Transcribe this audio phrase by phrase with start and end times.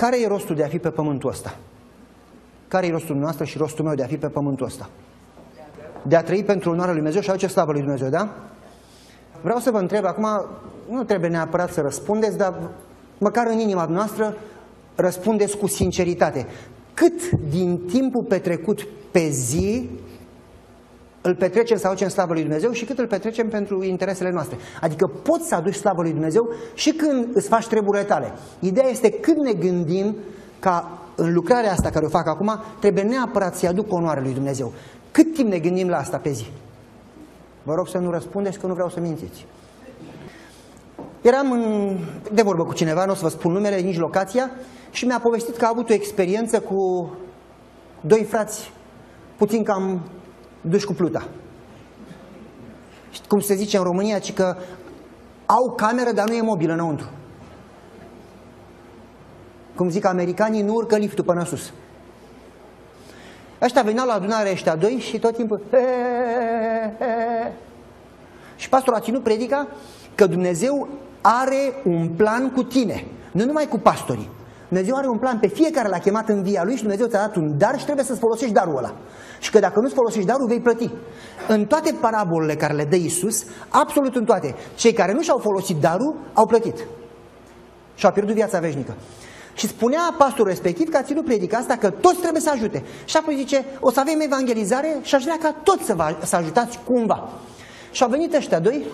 [0.00, 1.56] Care e rostul de a fi pe pământul ăsta?
[2.68, 4.88] Care e rostul noastră și rostul meu de a fi pe pământul ăsta?
[6.02, 8.28] De a trăi pentru onoarea lui Dumnezeu și a aduce slavă lui Dumnezeu, da?
[9.42, 10.26] Vreau să vă întreb acum,
[10.90, 12.54] nu trebuie neapărat să răspundeți, dar
[13.18, 14.36] măcar în inima noastră
[14.94, 16.46] răspundeți cu sinceritate.
[16.94, 19.88] Cât din timpul petrecut pe zi
[21.22, 24.56] îl petrecem să aducem slavă lui Dumnezeu și cât îl petrecem pentru interesele noastre.
[24.80, 28.32] Adică poți să aduci slavă lui Dumnezeu și când îți faci treburile tale.
[28.58, 30.16] Ideea este când ne gândim
[30.58, 34.72] ca în lucrarea asta care o fac acum, trebuie neapărat să-i aduc onoare lui Dumnezeu.
[35.10, 36.46] Cât timp ne gândim la asta pe zi?
[37.62, 39.46] Vă rog să nu răspundeți că nu vreau să mințiți.
[41.20, 41.96] Eram în,
[42.32, 44.50] de vorbă cu cineva, nu o să vă spun numele, nici locația,
[44.90, 47.10] și mi-a povestit că a avut o experiență cu
[48.00, 48.72] doi frați,
[49.36, 50.00] puțin cam
[50.60, 51.28] duși cu pluta.
[53.28, 54.56] Cum se zice în România, ci că
[55.46, 57.06] au cameră, dar nu e mobilă înăuntru.
[59.74, 61.72] Cum zic americanii, nu urcă liftul până sus.
[63.62, 65.60] Ăștia veneau la adunare ăștia doi și tot timpul...
[65.70, 65.78] He,
[66.98, 67.52] he, he.
[68.56, 69.66] Și pastorul a ținut predica
[70.14, 70.88] că Dumnezeu
[71.20, 74.28] are un plan cu tine, nu numai cu pastorii.
[74.70, 77.36] Dumnezeu are un plan pe fiecare l-a chemat în via lui și Dumnezeu ți-a dat
[77.36, 78.92] un dar și trebuie să-ți folosești darul ăla.
[79.38, 80.90] Și că dacă nu-ți folosești darul, vei plăti.
[81.48, 85.76] În toate parabolele care le dă Isus, absolut în toate, cei care nu și-au folosit
[85.76, 86.76] darul, au plătit.
[87.94, 88.94] Și au pierdut viața veșnică.
[89.54, 92.82] Și spunea pastorul respectiv că a ținut predica asta că toți trebuie să ajute.
[93.04, 96.36] Și apoi zice, o să avem evangelizare și aș vrea ca toți să, vă, să
[96.36, 97.28] ajutați cumva.
[97.90, 98.86] Și au venit ăștia doi,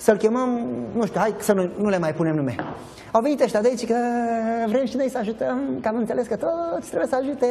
[0.00, 0.48] să-l chemăm,
[0.94, 2.54] nu știu, hai să nu, nu le mai punem nume.
[3.12, 3.96] Au venit ăștia doi și că
[4.66, 7.48] vrem și noi să ajutăm, că am înțeles că toți trebuie să ajute.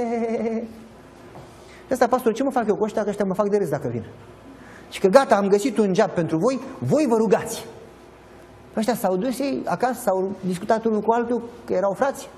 [1.91, 3.87] Ăsta, pastor, ce mă fac eu cu ăștia, că ăștia mă fac de râs dacă
[3.87, 4.03] vin.
[4.89, 7.65] Și că gata, am găsit un job pentru voi, voi vă rugați.
[8.77, 12.29] Ăștia s-au dus ei acasă, s-au discutat unul cu altul, că erau frați.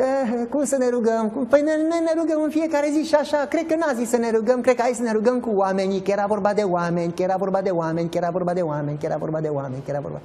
[0.00, 1.46] Eh, cum să ne rugăm?
[1.48, 3.36] Păi ne, ne, ne rugăm în fiecare zi și așa.
[3.36, 6.00] Cred că n-a zis să ne rugăm, cred că hai să ne rugăm cu oamenii,
[6.00, 8.98] că era vorba de oameni, că era vorba de oameni, că era vorba de oameni,
[8.98, 10.20] că era vorba de oameni, că era vorba...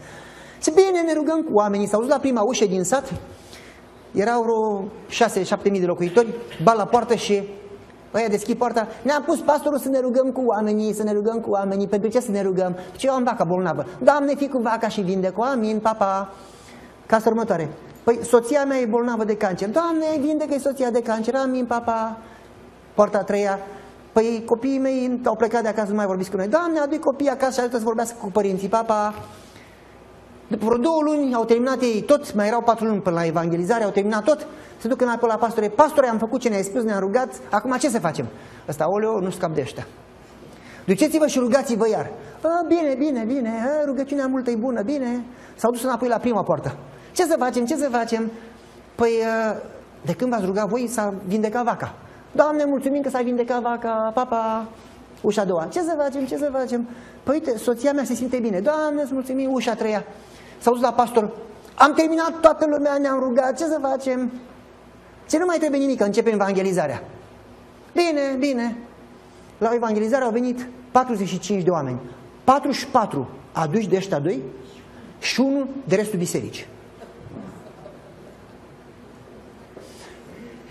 [0.62, 1.88] Ce bine, ne rugăm cu oamenii.
[1.88, 3.14] S-au dus la prima ușă din sat,
[4.12, 4.84] erau vreo
[5.68, 6.34] 6-7 mii de locuitori,
[6.64, 7.44] ba la poartă și
[8.14, 11.50] Ăia deschid poarta, ne-a pus pastorul să ne rugăm cu oamenii, să ne rugăm cu
[11.50, 11.88] oamenii.
[11.88, 12.78] Pentru ce să ne rugăm?
[12.96, 13.86] Ce eu am vaca bolnavă.
[14.04, 15.42] Doamne, fi cu vaca și vindecă.
[15.42, 16.34] Amin, papa.
[17.06, 17.70] Casa următoare.
[18.06, 19.70] Păi soția mea e bolnavă de cancer.
[19.70, 21.36] Doamne, vindecă-i soția de cancer.
[21.36, 22.18] Amin, papa.
[22.94, 23.60] Poarta a treia.
[24.12, 26.48] Păi copiii mei au plecat de acasă, nu mai vorbiți cu noi.
[26.48, 28.68] Doamne, adu copiii acasă și ajută să vorbească cu părinții.
[28.68, 29.14] Papa.
[30.48, 33.84] După vreo două luni au terminat ei tot, mai erau patru luni până la evangelizare,
[33.84, 34.48] au terminat tot,
[34.82, 37.90] se duc înapoi la pastore, pastore, am făcut ce ne-ai spus, ne-am rugat, acum ce
[37.90, 38.28] să facem?
[38.68, 39.88] Ăsta, oleo, nu scap de ăștia.
[40.86, 42.12] Duceți-vă și rugați-vă iar.
[42.42, 45.24] A, bine, bine, bine, a, rugăciunea multă e bună, bine.
[45.56, 46.76] S-au dus înapoi la prima poartă.
[47.16, 48.32] Ce să facem, ce să facem?
[48.96, 49.12] Păi,
[50.02, 51.94] de când v-ați rugat voi, s-a vindecat vaca.
[52.32, 54.68] Doamne, mulțumim că s-a vindecat vaca, papa,
[55.22, 55.68] ușa a doua.
[55.72, 56.88] Ce să facem, ce să facem?
[57.24, 58.60] Păi, uite, soția mea se simte bine.
[58.60, 60.04] Doamne, îți mulțumim, ușa a treia.
[60.58, 61.30] S-au dus la pastor.
[61.76, 64.32] Am terminat toată lumea, ne-am rugat, ce să facem?
[65.30, 67.04] Ce nu mai trebuie nimic, începem evangelizarea.
[67.94, 68.78] Bine, bine.
[69.58, 72.00] La evangelizare au venit 45 de oameni.
[72.44, 74.42] 44 aduși de ăștia doi
[75.20, 76.66] și unul de restul bisericii.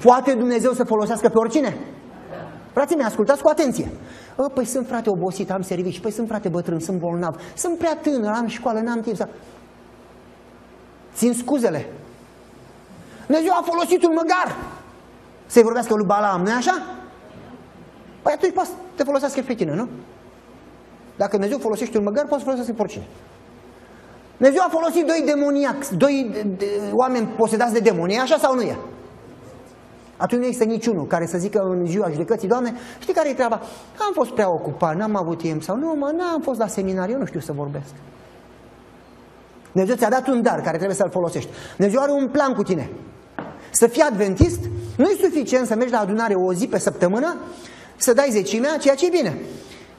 [0.05, 1.77] Poate Dumnezeu să folosească pe oricine?
[2.73, 3.89] Frații mei, ascultați cu atenție.
[4.37, 7.97] O, păi sunt frate obosit, am servici, păi sunt frate bătrân, sunt bolnav, sunt prea
[7.97, 9.29] tânăr, am școală, n-am timp să...
[11.15, 11.87] Țin scuzele.
[13.27, 14.57] Dumnezeu a folosit un măgar
[15.47, 16.83] să-i vorbească lui Balaam, nu-i așa?
[18.23, 19.89] Păi atunci poți să te folosească pe tine, nu?
[21.17, 23.07] Dacă Dumnezeu folosește un măgar, poți să folosească pe oricine.
[24.37, 28.61] Dumnezeu a folosit doi demoniaci, doi de, de, oameni posedați de demoni, așa sau nu
[28.61, 28.77] e?
[30.25, 33.61] Atunci nu există niciunul care să zică în ziua judecății, Doamne, știi care e treaba?
[33.99, 37.19] Am fost prea ocupat, n-am avut timp sau nu, mă, n-am fost la seminar, eu
[37.19, 37.93] nu știu să vorbesc.
[39.73, 41.51] Dumnezeu ți-a dat un dar care trebuie să-l folosești.
[41.77, 42.91] Dumnezeu are un plan cu tine.
[43.71, 44.61] Să fii adventist
[44.97, 47.37] nu e suficient să mergi la adunare o zi pe săptămână,
[47.97, 49.39] să dai zecimea, ceea ce e bine.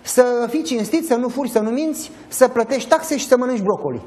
[0.01, 3.61] Să fii cinstit, să nu furi, să nu minți, să plătești taxe și să mănânci
[3.61, 4.01] brocoli.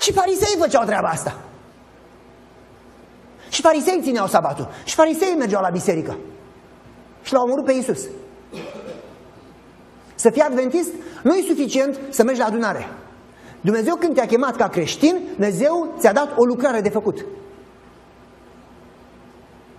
[0.00, 1.47] Și farisei făceau treaba asta.
[3.48, 4.68] Și farisei țineau sabatul.
[4.84, 6.16] Și farisei mergeau la biserică.
[7.22, 8.00] Și l-au omorât pe Iisus.
[10.14, 10.90] Să fii adventist
[11.22, 12.88] nu e suficient să mergi la adunare.
[13.60, 17.24] Dumnezeu când te-a chemat ca creștin, Dumnezeu ți-a dat o lucrare de făcut.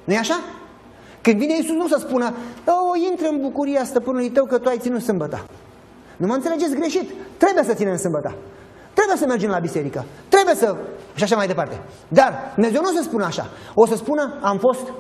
[0.04, 0.40] nu e așa?
[1.22, 2.34] Când vine Iisus nu să spună,
[2.66, 5.46] o, intră în bucuria stăpânului tău că tu ai ținut sâmbăta.
[6.18, 7.10] Nu mă înțelegeți greșit.
[7.38, 8.36] Trebuie să ținem sâmbăta.
[9.00, 10.76] Trebuie să mergem la biserică, trebuie să...
[11.16, 11.82] și așa mai departe.
[12.08, 13.50] Dar Dumnezeu nu o să spună așa.
[13.74, 14.92] O să spună, am fost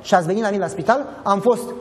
[0.00, 1.74] și ați venit la mine la spital, am fost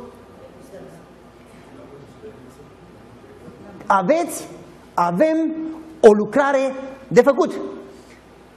[3.85, 4.47] aveți,
[4.93, 5.55] avem
[5.99, 6.73] o lucrare
[7.07, 7.53] de făcut.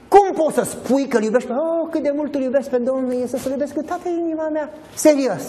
[0.07, 1.53] Cum poți să spui că îl iubești pe...
[1.53, 4.69] Oh, cât de mult îl iubesc pe Domnul, este să-l iubesc cu toată inima mea.
[4.93, 5.43] Serios.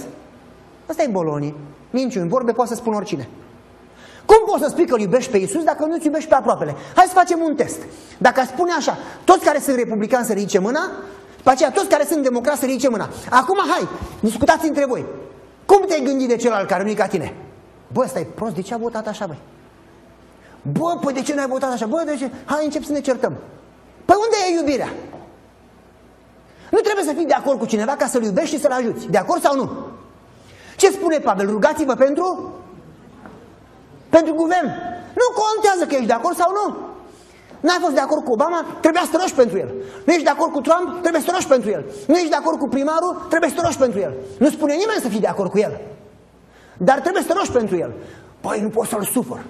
[0.87, 1.55] Asta e bolonii.
[1.91, 3.29] Minciuni, vorbe poate să spun oricine.
[4.31, 6.75] Cum poți să spui că îl iubești pe Iisus dacă nu-ți iubești pe aproapele?
[6.95, 7.79] Hai să facem un test.
[8.19, 10.91] Dacă spune așa, toți care sunt republicani să ridice mâna,
[11.43, 13.09] pe aceea toți care sunt democrați să ridice mâna.
[13.31, 13.89] Acum, hai,
[14.21, 15.05] discutați între voi.
[15.67, 17.35] Cum te-ai gândit de celălalt care nu e ca tine?
[17.93, 19.39] Bă, ăsta e prost, de ce a votat așa, băi?
[20.63, 21.87] Bă, păi de ce nu ai votat așa?
[21.87, 22.31] Bă, de ce?
[22.45, 23.33] Hai, încep să ne certăm.
[24.05, 24.93] Păi unde e iubirea?
[26.71, 29.07] Nu trebuie să fii de acord cu cineva ca să-l iubești și să-l ajuți.
[29.11, 29.71] De acord sau nu?
[30.77, 31.51] Ce spune Pavel?
[31.51, 32.55] Rugați-vă pentru?
[34.09, 34.69] Pentru guvern.
[35.21, 36.77] Nu contează că ești de acord sau nu.
[37.61, 39.71] N-ai fost de acord cu Obama, trebuia să te rogi pentru el.
[40.05, 41.85] Nu ești de acord cu Trump, trebuie să te rogi pentru el.
[42.07, 44.13] Nu ești de acord cu primarul, trebuie să te rogi pentru el.
[44.39, 45.81] Nu spune nimeni să fii de acord cu el.
[46.77, 47.93] Dar trebuie să te rogi pentru el.
[48.41, 49.45] Păi nu poți să-l sufăr.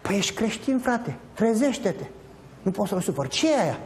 [0.00, 2.04] Păi ești creștin, frate, trezește-te.
[2.62, 3.28] Nu poți să-l sufăr.
[3.28, 3.78] Ce e aia?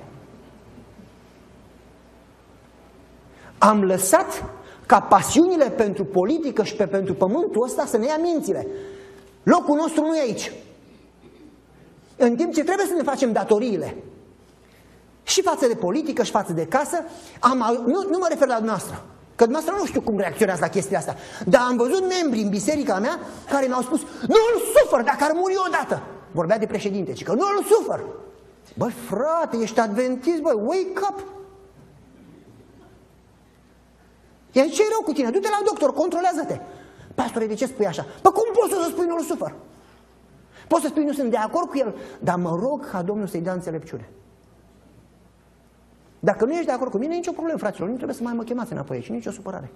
[3.59, 4.45] Am lăsat
[4.87, 8.67] ca pasiunile pentru politică și pe pentru pământul ăsta să ne ia mințile.
[9.47, 10.53] Locul nostru nu e aici.
[12.17, 13.97] În timp ce trebuie să ne facem datoriile.
[15.23, 17.05] Și față de politică și față de casă,
[17.41, 19.05] am, nu, nu mă refer la dumneavoastră.
[19.35, 21.17] Că dumneavoastră nu știu cum reacționează la chestia asta.
[21.47, 23.19] Dar am văzut membri în biserica mea
[23.51, 26.03] care mi-au spus nu îl sufăr dacă ar muri odată.
[26.31, 28.05] Vorbea de președinte, ci că nu îl sufăr.
[28.75, 31.25] Băi, frate, ești adventist, băi, wake up!
[34.53, 35.31] Iar ce rău cu tine?
[35.31, 36.61] Du-te la doctor, controlează-te.
[37.17, 38.07] Pastore, de ce spui așa?
[38.23, 39.55] Păi cum poți să spui nu-l sufăr?
[40.69, 43.41] Poți să spui nu sunt de acord cu el, dar mă rog ca Domnul să-i
[43.41, 44.09] dea înțelepciune.
[46.21, 47.89] Dacă nu ești de acord cu mine, nicio problemă, fraților.
[47.89, 49.71] Nu trebuie să mai mă chemați înapoi aici, nicio supărare.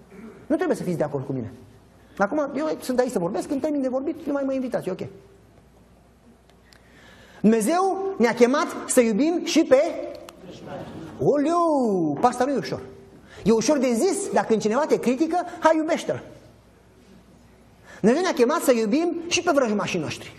[0.46, 1.52] Nu trebuie să fiți de acord cu mine.
[2.18, 5.00] Acum, eu sunt aici să vorbesc, când termin de vorbit, nu mai mă invitați, ok.
[7.40, 9.82] Dumnezeu ne-a chemat să iubim și pe...
[11.18, 12.80] Oleu, pasta nu e ușor.
[13.44, 16.22] E ușor de zis, dacă când cineva te critică, hai iubește-l.
[18.00, 20.32] Dumnezeu ne-a chemat să iubim și pe vrăjmașii noștri.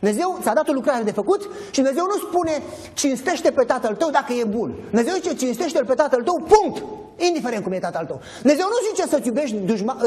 [0.00, 1.40] Dumnezeu ți-a dat o lucrare de făcut
[1.70, 2.62] și Dumnezeu nu spune
[2.94, 4.74] cinstește pe tatăl tău dacă e bun.
[4.90, 6.84] Dumnezeu zice cinstește-l pe tatăl tău, punct!
[7.16, 8.20] Indiferent cum e tatăl tău.
[8.40, 9.56] Dumnezeu nu zice să-ți iubești,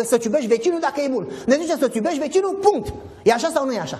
[0.04, 1.28] să iubești vecinul dacă e bun.
[1.40, 2.94] Dumnezeu zice să-ți iubești vecinul, punct!
[3.24, 4.00] E așa sau nu e așa?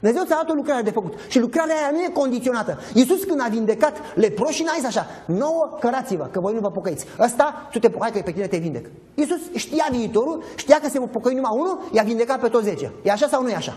[0.00, 2.78] Dumnezeu ți-a dat o lucrare de făcut și lucrarea aia nu e condiționată.
[2.94, 7.06] Iisus când a vindecat leproșii n-a zis așa, nouă cărați-vă, că voi nu vă pocăiți.
[7.18, 8.86] Ăsta, tu te pocai că pe tine te vindec.
[9.14, 12.92] Iisus știa viitorul, știa că se pocăi numai unul, i-a vindecat pe toți zece.
[13.02, 13.76] E așa sau nu e așa?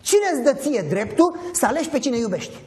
[0.00, 2.60] Cine îți dă ție dreptul să alegi pe cine iubești?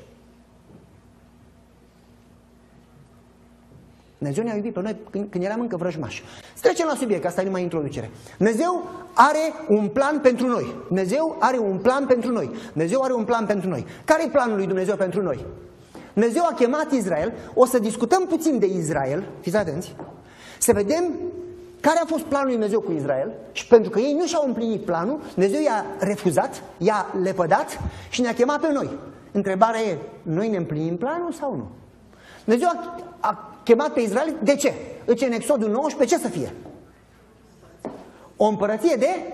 [4.23, 6.23] Dumnezeu ne-a iubit pe noi când, când eram încă vrăjmași.
[6.53, 8.11] Să trecem la subiect, asta e numai introducere.
[8.37, 8.83] Dumnezeu
[9.13, 10.75] are un plan pentru noi.
[10.87, 12.51] Dumnezeu are un plan pentru noi.
[12.71, 13.85] Dumnezeu are un plan pentru noi.
[14.05, 15.45] Care e planul lui Dumnezeu pentru noi?
[16.13, 17.33] Dumnezeu a chemat Israel.
[17.53, 19.23] O să discutăm puțin de Israel.
[19.41, 19.95] Fiți atenți.
[20.59, 21.03] Să vedem
[21.79, 24.85] care a fost planul lui Dumnezeu cu Israel și pentru că ei nu și-au împlinit
[24.85, 27.79] planul, Dumnezeu i-a refuzat, i-a lepădat
[28.09, 28.89] și ne-a chemat pe noi.
[29.31, 31.67] Întrebarea e, noi ne împlinim planul sau nu?
[32.43, 34.73] Dumnezeu a, a chemat pe Israel, de ce?
[35.05, 36.53] Îți în Exodul 19, ce să fie?
[38.37, 39.33] O împărăție de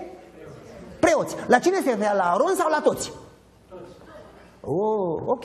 [1.00, 1.36] preoți.
[1.46, 2.14] La cine se referea?
[2.14, 3.12] La Aron sau la toți?
[4.60, 5.44] Oh, ok.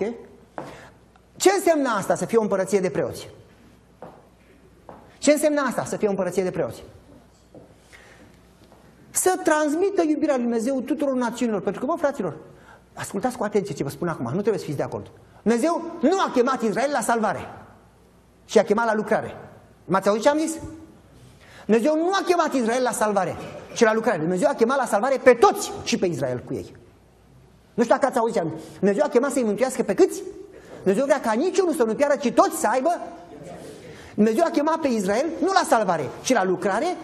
[1.36, 3.30] Ce înseamnă asta să fie o împărăție de preoți?
[5.18, 6.84] Ce înseamnă asta să fie o împărăție de preoți?
[9.10, 11.62] Să transmită iubirea lui Dumnezeu tuturor națiunilor.
[11.62, 12.38] Pentru că, bă, fraților,
[12.94, 15.12] ascultați cu atenție ce vă spun acum, nu trebuie să fiți de acord.
[15.42, 17.40] Dumnezeu nu a chemat Israel la salvare,
[18.46, 19.36] ci a chemat la lucrare.
[19.86, 20.56] M-ați auzit ce am zis?
[21.66, 23.36] Dumnezeu nu a chemat Israel la salvare,
[23.74, 24.18] ci la lucrare.
[24.18, 26.76] Dumnezeu a chemat la salvare pe toți și pe Israel cu ei.
[27.74, 28.66] Nu știu dacă ați auzit ce am zis.
[28.80, 30.22] Dumnezeu a chemat să-i mântuiască pe câți?
[30.78, 33.02] Dumnezeu vrea ca niciunul să nu piară, ci toți să aibă
[34.16, 36.98] Dumnezeu a chemat pe Israel nu la salvare, ci la lucrare,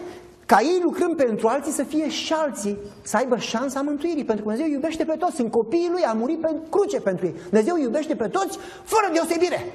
[0.46, 4.50] ca ei lucrând pentru alții să fie și alții, să aibă șansa mântuirii, pentru că
[4.50, 7.34] Dumnezeu iubește pe toți, sunt copiii Lui, a murit pe cruce pentru ei.
[7.48, 9.72] Dumnezeu iubește pe toți, fără deosebire.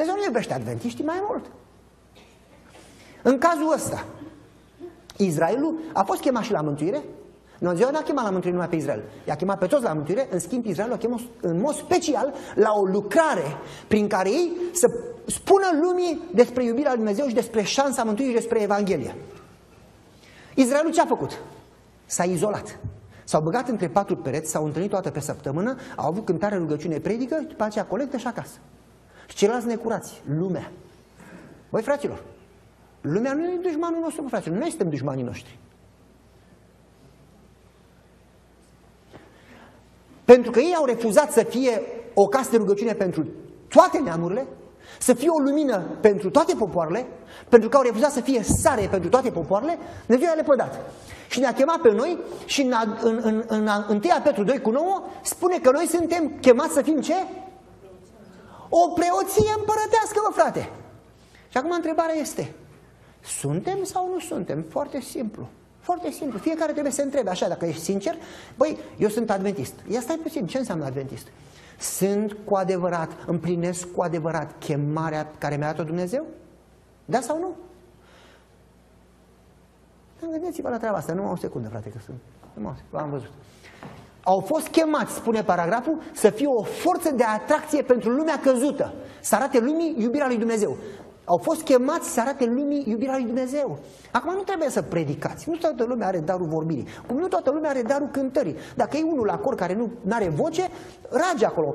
[0.00, 1.44] Dumnezeu nu iubește adventiștii mai mult.
[3.22, 4.04] În cazul ăsta,
[5.16, 7.02] Israelul a fost chemat și la mântuire,
[7.58, 10.38] Dumnezeu n-a chemat la mântuire numai pe Israel, i-a chemat pe toți la mântuire, în
[10.38, 13.56] schimb Israel a chemat în mod special la o lucrare
[13.88, 14.86] prin care ei să
[15.26, 19.14] spună lumii despre iubirea lui Dumnezeu și despre șansa mântuirii și despre Evanghelie.
[20.54, 21.38] Israelul ce a făcut?
[22.06, 22.78] S-a izolat.
[23.24, 27.44] S-au băgat între patru pereți, s-au întâlnit toată pe săptămână, au avut cântare, rugăciune, predică,
[27.48, 28.58] după aceea colectă și acasă.
[29.30, 30.70] Și ceilalți necurați, lumea.
[31.68, 32.22] Băi, fraților,
[33.00, 35.58] lumea nu e dușmanul nostru, fraților, noi suntem dușmanii noștri.
[40.24, 41.82] Pentru că ei au refuzat să fie
[42.14, 43.26] o casă de rugăciune pentru
[43.68, 44.46] toate neamurile,
[44.98, 47.06] să fie o lumină pentru toate popoarele,
[47.48, 50.92] pentru că au refuzat să fie sare pentru toate popoarele, Dumnezeu le pădat.
[51.28, 54.70] Și ne-a chemat pe noi și în, în, în, în, în 1 Petru 2 cu
[54.70, 57.14] 9 spune că noi suntem chemați să fim ce?
[58.70, 60.70] O preoție împărătească, mă frate.
[61.48, 62.54] Și acum întrebarea este,
[63.24, 64.64] suntem sau nu suntem?
[64.68, 65.48] Foarte simplu.
[65.80, 66.38] Foarte simplu.
[66.38, 68.16] Fiecare trebuie să întrebe așa, dacă ești sincer,
[68.56, 69.74] băi, eu sunt adventist.
[69.88, 71.26] Ia stai puțin, ce înseamnă adventist?
[71.78, 76.26] Sunt cu adevărat, împlinesc cu adevărat chemarea care mi-a dat-o Dumnezeu?
[77.04, 77.56] Da sau nu?
[80.30, 82.16] Gândiți-vă la treaba asta, numai o secundă, frate, că sunt.
[82.54, 83.30] Numai, am văzut.
[84.22, 89.34] Au fost chemați, spune paragraful, să fie o forță de atracție pentru lumea căzută, să
[89.34, 90.76] arate lumii iubirea lui Dumnezeu
[91.30, 93.78] au fost chemați să arate lumii iubirea lui Dumnezeu.
[94.12, 95.48] Acum nu trebuie să predicați.
[95.48, 96.86] Nu toată lumea are darul vorbirii.
[97.06, 98.56] Cum nu toată lumea are darul cântării.
[98.74, 100.68] Dacă e unul la cor care nu are voce,
[101.08, 101.74] rage acolo.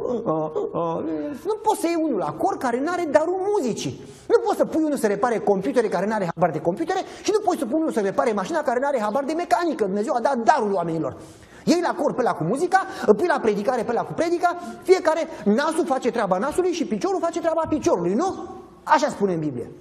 [1.46, 4.02] Nu poți să iei unul la cor care nu are darul muzicii.
[4.28, 7.32] Nu poți să pui unul să repare computere care nu are habar de computere și
[7.34, 9.84] nu poți să pui unul să repare mașina care nu are habar de mecanică.
[9.84, 11.18] Dumnezeu a dat darul oamenilor.
[11.66, 14.58] Ei la cor pe la cu muzica, îl pui la predicare pe la cu predica,
[14.84, 18.36] fiecare nasul face treaba nasului și piciorul face treaba piciorului, nu?
[18.84, 19.72] Așa spune în Biblie.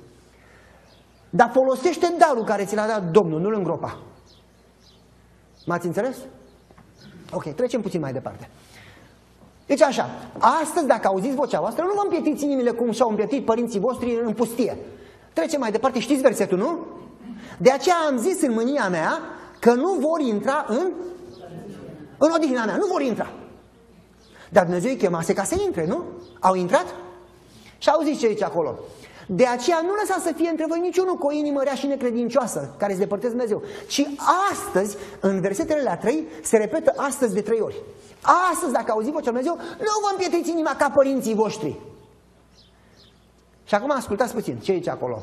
[1.31, 3.99] Dar folosește darul care ți l-a dat Domnul, nu-l îngropa.
[5.67, 6.17] M-ați înțeles?
[7.33, 8.49] Ok, trecem puțin mai departe.
[9.67, 10.09] Deci așa,
[10.63, 14.33] astăzi dacă auziți vocea voastră, nu vă împietiți inimile cum și-au împietit părinții voștri în
[14.33, 14.77] pustie.
[15.33, 16.87] Trecem mai departe, știți versetul, nu?
[17.59, 19.19] De aceea am zis în mânia mea
[19.61, 20.93] că nu vor intra în,
[22.25, 23.33] în odihna mea, nu vor intra.
[24.51, 26.05] Dar Dumnezeu îi chemase ca să intre, nu?
[26.41, 26.95] Au intrat?
[27.79, 28.79] Și auziți ce zice acolo.
[29.27, 32.75] De aceea nu lăsa să fie între voi niciunul cu o inimă rea și necredincioasă,
[32.79, 33.63] care se depărteze Dumnezeu.
[33.87, 34.07] Ci
[34.51, 37.83] astăzi, în versetele la 3, se repetă astăzi de trei ori.
[38.53, 41.81] Astăzi, dacă auzi vocea Dumnezeu, nu vă împietriți inima ca părinții voștri.
[43.65, 45.23] Și acum ascultați puțin ce zice acolo.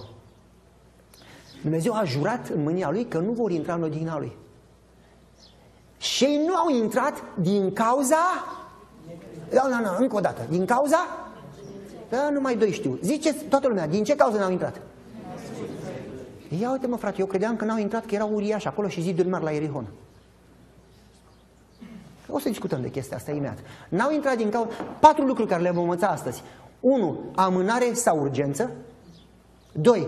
[1.62, 4.38] Dumnezeu a jurat în mânia lui că nu vor intra în odihna lui.
[6.22, 8.16] Și ei nu au intrat din cauza...
[9.50, 10.42] Da, da, da, încă o dată.
[10.50, 10.98] Din cauza
[12.10, 12.98] da, numai doi știu.
[13.01, 14.82] Ziceți toată lumea, din ce cauză n-au intrat?
[16.60, 19.28] Ia uite mă frate, eu credeam că n-au intrat, că erau uriași acolo și ziduri
[19.28, 19.86] mari la Erihon.
[22.30, 23.58] O să discutăm de chestia asta imediat.
[23.90, 24.70] N-au intrat din cauza...
[25.00, 26.44] Patru lucruri care le vom învăța astăzi.
[26.80, 28.72] Unu, Amânare sau urgență.
[29.72, 30.08] Doi,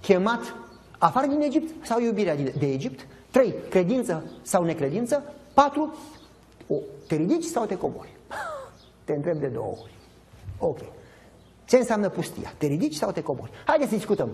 [0.00, 0.54] Chemat
[0.98, 3.06] afară din Egipt sau iubirea de Egipt.
[3.30, 5.22] Trei, Credință sau necredință.
[5.54, 5.94] Patru,
[6.66, 6.74] o,
[7.06, 8.16] Te ridici sau te cobori?
[9.04, 9.94] Te întreb de două ori.
[10.58, 10.78] Ok.
[11.64, 12.52] Ce înseamnă pustia?
[12.58, 13.50] Te ridici sau te cobori?
[13.64, 14.28] Haideți să discutăm.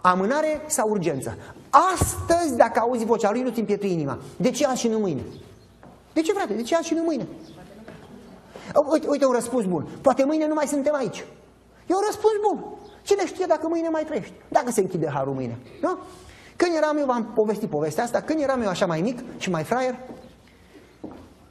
[0.00, 1.36] Amânare sau urgență?
[1.92, 4.18] Astăzi, dacă auzi vocea lui, nu-ți împietri inima.
[4.36, 5.22] De ce azi și nu mâine?
[6.12, 6.52] De ce, frate?
[6.52, 7.26] De ce azi și nu mâine?
[8.90, 9.86] Uite, uite un răspuns bun.
[10.00, 11.24] Poate mâine nu mai suntem aici.
[11.86, 12.64] E un răspuns bun.
[13.02, 14.32] Cine știe dacă mâine mai trăiești?
[14.48, 15.58] Dacă se închide harul mâine.
[15.80, 15.98] Nu?
[16.56, 19.62] Când eram eu, v-am povestit povestea asta, când eram eu așa mai mic și mai
[19.62, 19.94] fraier,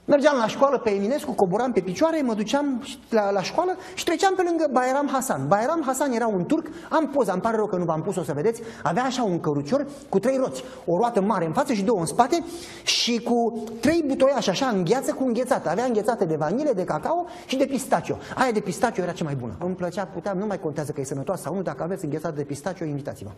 [0.05, 4.33] Mergeam la școală pe Eminescu, coboram pe picioare, mă duceam la, la școală și treceam
[4.36, 5.48] pe lângă Bairam Hasan.
[5.48, 8.24] Bairam Hasan era un turc, am poza, îmi pare rău că nu v-am pus, o
[8.24, 11.83] să vedeți, avea așa un cărucior cu trei roți, o roată mare în față și
[11.83, 12.43] două în spate
[12.83, 15.69] și cu trei butoiași așa în gheață cu înghețată.
[15.69, 18.17] Avea înghețate de vanile, de cacao și de pistacio.
[18.36, 19.55] Aia de pistacio era cea mai bună.
[19.60, 22.43] Îmi plăcea, puteam, nu mai contează că e sănătoasă sau nu, dacă aveți înghețată de
[22.43, 23.31] pistacio, invitați-mă.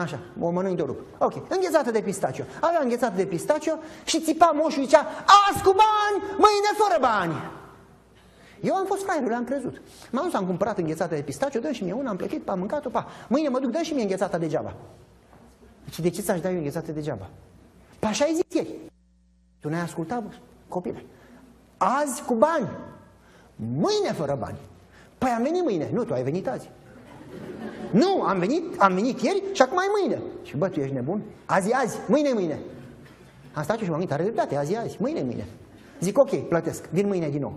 [0.00, 1.00] Așa, o mănânc de rup.
[1.18, 2.44] Ok, înghețată de pistacio.
[2.60, 3.72] Avea înghețată de pistacio
[4.04, 5.06] și țipa moșul zicea,
[5.50, 7.34] azi cu bani, mâine fără bani.
[8.60, 9.80] Eu am fost fraierul, am crezut.
[10.10, 12.88] M-am dus, am cumpărat înghețată de pistacio, dă și mie una, am plătit, am mâncat-o,
[12.88, 13.06] pa.
[13.28, 14.74] Mâine mă duc, dă și mie înghețata degeaba.
[15.84, 17.30] Deci de ce ți-aș da eu înghețată degeaba?
[17.98, 18.74] Pa așa ai zis ieri.
[19.60, 20.22] Tu n-ai ascultat,
[20.68, 21.04] copile.
[21.76, 22.68] Azi cu bani,
[23.56, 24.58] mâine fără bani.
[25.18, 25.90] Păi am venit mâine.
[25.92, 26.70] Nu, tu ai venit azi.
[27.92, 30.22] Nu, am venit, am venit ieri și acum e mâine.
[30.42, 31.22] Și bă, tu ești nebun?
[31.44, 32.58] Azi e azi, mâine e mâine.
[33.52, 35.46] Am stat și m-am gândit, are dreptate, azi e azi, mâine e mâine.
[36.00, 37.54] Zic, ok, plătesc, vin mâine din nou.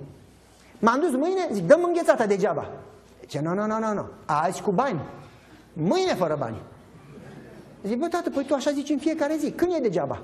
[0.80, 2.72] M-am dus mâine, zic, dăm înghețata degeaba.
[3.27, 4.06] Ce nu, nu, nu, nu, nu.
[4.25, 5.00] Azi cu bani.
[5.74, 6.58] Mâine fără bani.
[7.84, 9.51] Zic, bă, tată, păi tu așa zici în fiecare zi.
[9.51, 10.22] Când e degeaba?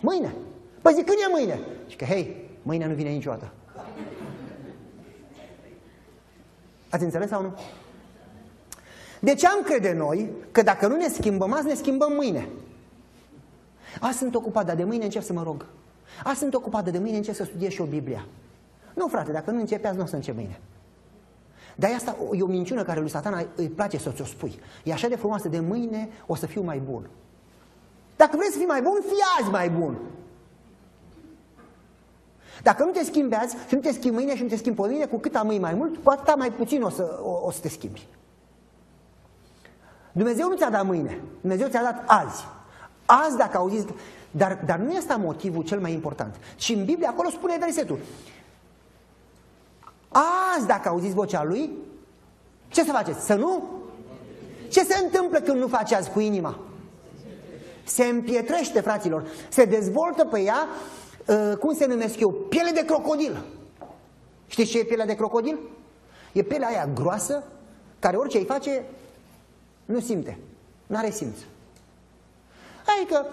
[0.00, 0.34] Mâine.
[0.82, 1.60] Păi zic, când e mâine?
[1.86, 3.52] Și că, hei, mâine nu vine niciodată.
[6.90, 7.54] Ați înțeles sau nu?
[9.20, 12.48] De ce am crede noi că dacă nu ne schimbăm azi, ne schimbăm mâine?
[14.00, 15.66] Azi sunt ocupat, dar de mâine încep să mă rog.
[16.24, 18.24] Azi sunt ocupată de mâine, încep să studiez și o Biblia.
[18.94, 20.60] Nu, frate, dacă nu începe azi, nu o să încep mâine.
[21.76, 24.58] Dar asta e o minciună care lui satana îi place să ți-o spui.
[24.84, 27.08] E așa de frumoasă, de mâine o să fiu mai bun.
[28.16, 29.96] Dacă vrei să fii mai bun, fii azi mai bun.
[32.62, 35.06] Dacă nu te schimbi azi și nu te schimbi mâine și nu te schimbi mâine,
[35.06, 37.68] cu cât amâi mai mult, cu atâta mai puțin o să, o, o să te
[37.68, 38.06] schimbi.
[40.18, 42.44] Dumnezeu nu ți-a dat mâine, Dumnezeu ți-a dat azi.
[43.06, 43.86] Azi dacă auziți,
[44.30, 46.34] dar, dar nu este motivul cel mai important.
[46.56, 47.98] Și în Biblie acolo spune versetul.
[50.56, 51.70] Azi dacă auziți vocea lui,
[52.68, 53.24] ce să faceți?
[53.24, 53.68] Să nu?
[54.68, 56.58] Ce se întâmplă când nu faci azi cu inima?
[57.84, 59.26] Se împietrește, fraților.
[59.48, 60.68] Se dezvoltă pe ea,
[61.26, 63.44] uh, cum se numesc eu, piele de crocodil.
[64.46, 65.58] Știți ce e pielea de crocodil?
[66.32, 67.44] E pielea aia groasă,
[67.98, 68.84] care orice îi face,
[69.88, 70.38] nu simte.
[70.86, 71.36] Nu are simț.
[72.96, 73.26] Adică,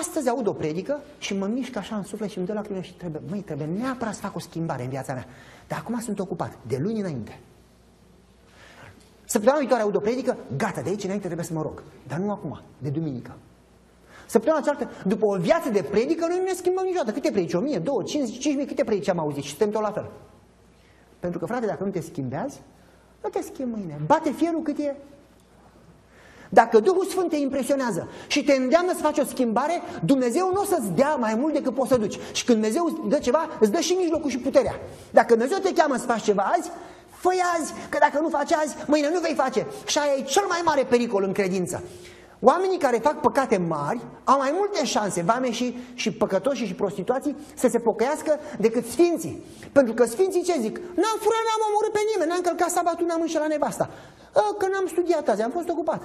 [0.00, 2.92] astăzi aud o predică și mă mișc așa în suflet și îmi dă lacrimile și
[2.92, 5.26] trebuie, măi, trebuie neapărat să fac o schimbare în viața mea.
[5.68, 7.38] Dar acum sunt ocupat, de luni înainte.
[9.24, 11.82] Săptămâna viitoare aud o predică, gata, de aici înainte trebuie să mă rog.
[12.06, 13.36] Dar nu acum, de duminică.
[14.26, 17.12] Săptămâna cealaltă, după o viață de predică, noi nu ne schimbăm niciodată.
[17.12, 17.52] Câte predici?
[17.54, 19.42] 1000, 2, 5, 5000, câte predici am auzit?
[19.42, 20.10] Și suntem tot la fel.
[21.20, 22.60] Pentru că, frate, dacă nu te schimbi azi,
[23.22, 24.00] nu te schimbi mâine.
[24.06, 24.96] Bate fierul cât e
[26.52, 30.64] dacă Duhul Sfânt te impresionează și te îndeamnă să faci o schimbare, Dumnezeu nu o
[30.64, 32.18] să-ți dea mai mult decât poți să duci.
[32.32, 34.74] Și când Dumnezeu îți dă ceva, îți dă și mijlocul și puterea.
[35.10, 36.70] Dacă Dumnezeu te cheamă să faci ceva azi,
[37.08, 39.66] fă azi, că dacă nu faci azi, mâine nu vei face.
[39.86, 41.82] Și aia e cel mai mare pericol în credință.
[42.40, 47.36] Oamenii care fac păcate mari au mai multe șanse, vame și, și păcătoși și prostituații,
[47.54, 49.44] să se pocăiască decât sfinții.
[49.72, 50.76] Pentru că sfinții ce zic?
[50.78, 53.90] N-am furat, n-am omorât pe nimeni, n-am călcat sabatul, n-am înșelat nevasta.
[54.36, 56.02] Ă, că n-am studiat azi, am fost ocupat.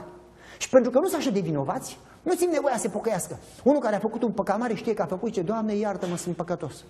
[0.58, 3.38] Și pentru că nu sunt așa de vinovați, nu simt nevoia să se pocăiască.
[3.64, 6.36] Unul care a făcut un păcat mare știe că a făcut, ce Doamne, iartă-mă, sunt
[6.36, 6.84] păcătos.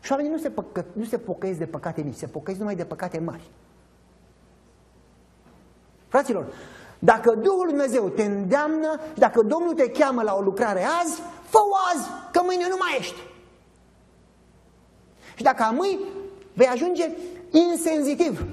[0.00, 2.84] Și oamenii nu se, păcă, nu se pocăiesc de păcate mici, se pocăiesc numai de
[2.84, 3.50] păcate mari.
[6.08, 6.46] Fraților,
[6.98, 11.76] dacă Duhul Dumnezeu te îndeamnă și dacă Domnul te cheamă la o lucrare azi, fă-o
[11.94, 13.20] azi, că mâine nu mai ești.
[15.34, 15.98] Și dacă amâi,
[16.52, 17.10] vei ajunge
[17.50, 18.46] insenzitiv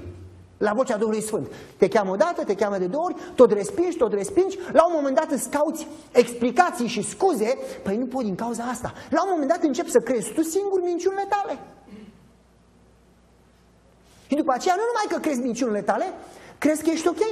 [0.60, 1.52] la vocea Duhului Sfânt.
[1.76, 4.92] Te cheamă o dată, te cheamă de două ori, tot respingi, tot respingi, la un
[4.94, 8.92] moment dat îți cauți explicații și scuze, păi nu pot din cauza asta.
[9.10, 11.58] La un moment dat începi să crezi tu singur minciunile tale.
[14.26, 16.04] Și după aceea nu numai că crezi minciunile tale,
[16.58, 17.22] crezi că ești ok.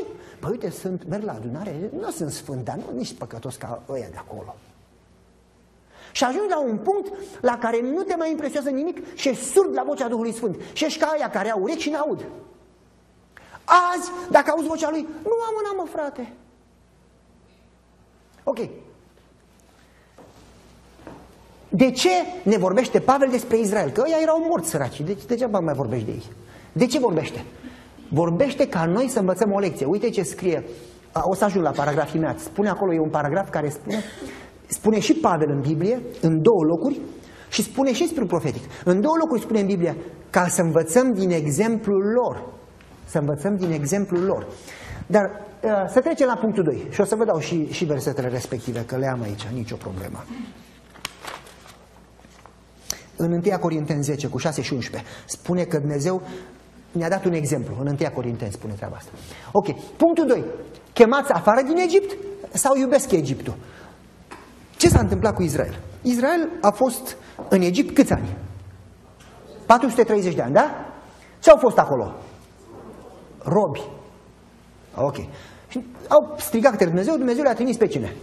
[0.41, 4.09] Păi uite, sunt, merg la adunare, nu sunt sfânt, dar nu nici păcătos ca ăia
[4.11, 4.57] de acolo.
[6.13, 9.75] Și ajungi la un punct la care nu te mai impresionează nimic și ești surd
[9.75, 10.57] la vocea Duhului Sfânt.
[10.73, 12.25] Și ești ca aia care au urechi și n-aud.
[13.69, 16.33] Azi, dacă auzi vocea lui, nu am una, mă, frate.
[18.45, 18.59] Ok.
[21.69, 22.11] De ce
[22.43, 23.91] ne vorbește Pavel despre Israel?
[23.91, 25.01] Că ăia erau morți săraci.
[25.01, 26.23] Deci degeaba mai vorbești de ei.
[26.73, 27.45] De ce vorbește?
[28.09, 29.87] Vorbește ca noi să învățăm o lecție.
[29.87, 30.65] Uite ce scrie.
[31.23, 32.39] O să ajung la paragraf imediat.
[32.39, 34.03] Spune acolo, e un paragraf care spune,
[34.67, 37.01] spune și Pavel în Biblie, în două locuri,
[37.49, 38.63] și spune și spre profetic.
[38.85, 39.97] În două locuri spune în Biblie,
[40.31, 42.58] ca să învățăm din exemplul lor.
[43.09, 44.47] Să învățăm din exemplul lor.
[45.07, 45.25] Dar
[45.63, 48.85] uh, să trecem la punctul 2 și o să vă dau și, și versetele respective,
[48.85, 50.25] că le am aici, nicio problemă.
[53.17, 56.23] În 1 Corinteni 10, cu 6 și 11, spune că Dumnezeu
[56.93, 57.77] ne-a dat un exemplu.
[57.81, 59.11] În 1 Corinteni spune treaba asta.
[59.53, 59.67] Ok.
[59.97, 60.45] Punctul 2.
[60.93, 62.17] Chemați afară din Egipt
[62.53, 63.57] sau iubesc Egiptul?
[64.77, 65.81] Ce s-a întâmplat cu Israel?
[66.03, 67.17] Israel a fost
[67.49, 68.37] în Egipt câți ani?
[69.67, 70.71] 430 de ani, da?
[71.39, 72.15] Ce au fost acolo?
[73.49, 73.83] Robi.
[74.97, 75.17] Ok.
[75.69, 78.17] Și au strigat către Dumnezeu, Dumnezeu le-a trimis pe cine?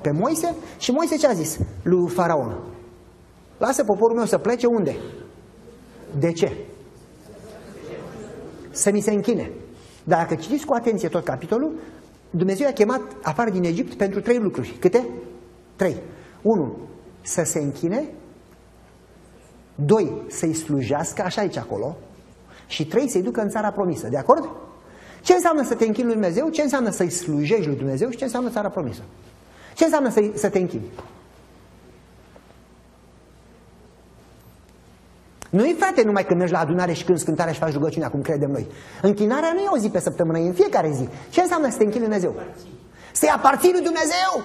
[0.00, 2.56] Pe Moise și Moise ce a zis lui Faraon?
[3.58, 4.96] Lasă poporul meu să plece unde?
[6.18, 6.56] De ce?
[8.70, 9.50] Să mi se închine.
[10.04, 11.74] Dar dacă citiți cu atenție tot capitolul,
[12.30, 14.76] Dumnezeu a chemat afară din Egipt pentru trei lucruri.
[14.80, 15.08] Câte?
[15.76, 15.96] Trei.
[16.42, 16.76] Unu,
[17.20, 18.08] să se închine.
[19.74, 21.96] Doi, să-i slujească, așa aici acolo,
[22.70, 24.08] și trei, să-i ducă în țara promisă.
[24.08, 24.48] De acord?
[25.20, 26.48] Ce înseamnă să te închini lui Dumnezeu?
[26.48, 28.10] Ce înseamnă să-i slujești lui Dumnezeu?
[28.10, 29.02] Și ce înseamnă țara promisă?
[29.74, 30.90] Ce înseamnă să, să te închini?
[35.50, 38.22] Nu e frate numai când mergi la adunare și când scântarea și faci rugăciunea, cum
[38.22, 38.66] credem noi.
[39.02, 41.08] Închinarea nu e o zi pe săptămână, e în fiecare zi.
[41.30, 42.42] Ce înseamnă să te închini lui Dumnezeu?
[43.12, 44.44] Să-i aparții lui Dumnezeu!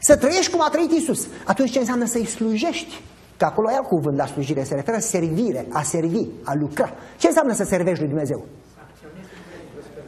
[0.00, 1.26] Să trăiești cum a trăit Isus.
[1.44, 3.02] Atunci ce înseamnă să-i slujești?
[3.38, 6.92] Că acolo e alt cuvânt la slujire, se referă servire, a servi, a lucra.
[7.16, 8.44] Ce înseamnă să servești lui Dumnezeu?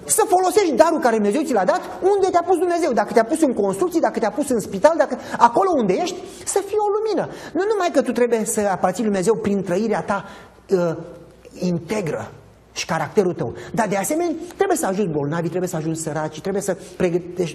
[0.05, 1.81] să folosești darul care Dumnezeu ți l-a dat
[2.15, 2.93] unde te-a pus Dumnezeu.
[2.93, 6.63] Dacă te-a pus în construcții, dacă te-a pus în spital, dacă acolo unde ești, să
[6.67, 7.35] fie o lumină.
[7.53, 10.25] Nu numai că tu trebuie să aparții Lui Dumnezeu prin trăirea ta
[10.71, 10.97] uh,
[11.59, 12.31] integră
[12.81, 16.63] și caracterul tău, dar de asemenea trebuie să ajungi bolnavi, trebuie să ajungi săraci, trebuie
[16.63, 16.77] să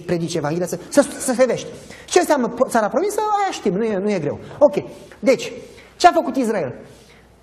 [0.06, 1.66] predici Evanghelia, să, să, să se vești.
[2.04, 3.20] Ce înseamnă țara promisă?
[3.20, 4.38] Aia știm, nu e, nu e greu.
[4.58, 4.74] Ok,
[5.18, 5.52] deci,
[5.96, 6.74] ce a făcut Israel?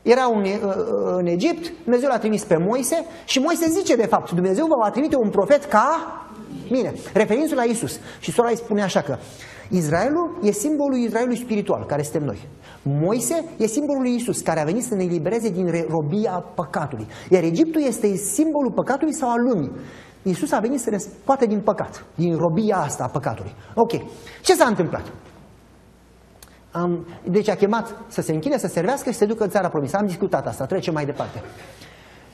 [0.01, 0.73] Era un, uh,
[1.17, 4.89] în Egipt, Dumnezeu l-a trimis pe Moise și Moise zice de fapt, Dumnezeu vă va
[4.89, 5.87] trimite un profet ca
[6.69, 7.99] mine, referindu la Isus.
[8.19, 9.17] Și sora îi spune așa că
[9.69, 12.47] Israelul e simbolul Israelului spiritual, care suntem noi.
[12.81, 17.07] Moise e simbolul lui Isus, care a venit să ne elibereze din robia păcatului.
[17.29, 19.71] Iar Egiptul este simbolul păcatului sau al lumii.
[20.23, 23.53] Isus a venit să ne scoate din păcat, din robia asta a păcatului.
[23.75, 23.91] Ok.
[24.41, 25.11] Ce s-a întâmplat?
[26.71, 29.69] Am, deci a chemat să se închine, să servească și să se ducă în țara
[29.69, 29.97] promisă.
[29.97, 31.41] Am discutat asta, trecem mai departe.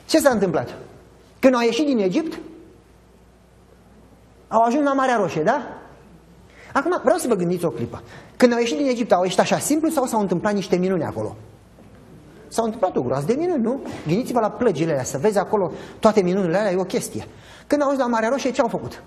[0.06, 0.74] Ce s-a întâmplat?
[1.38, 2.40] Când au ieșit din Egipt,
[4.48, 5.80] au ajuns la Marea Roșie, da?
[6.72, 8.02] Acum vreau să vă gândiți o clipă.
[8.36, 11.36] Când au ieșit din Egipt, au ieșit așa simplu sau s-au întâmplat niște minuni acolo?
[12.48, 13.80] S-au întâmplat o groază de minuni, nu?
[14.06, 17.26] Gândiți-vă la plăgile alea, să vezi acolo toate minunile alea, e o chestie.
[17.66, 19.02] Când au ajuns la Marea Roșie, ce au făcut?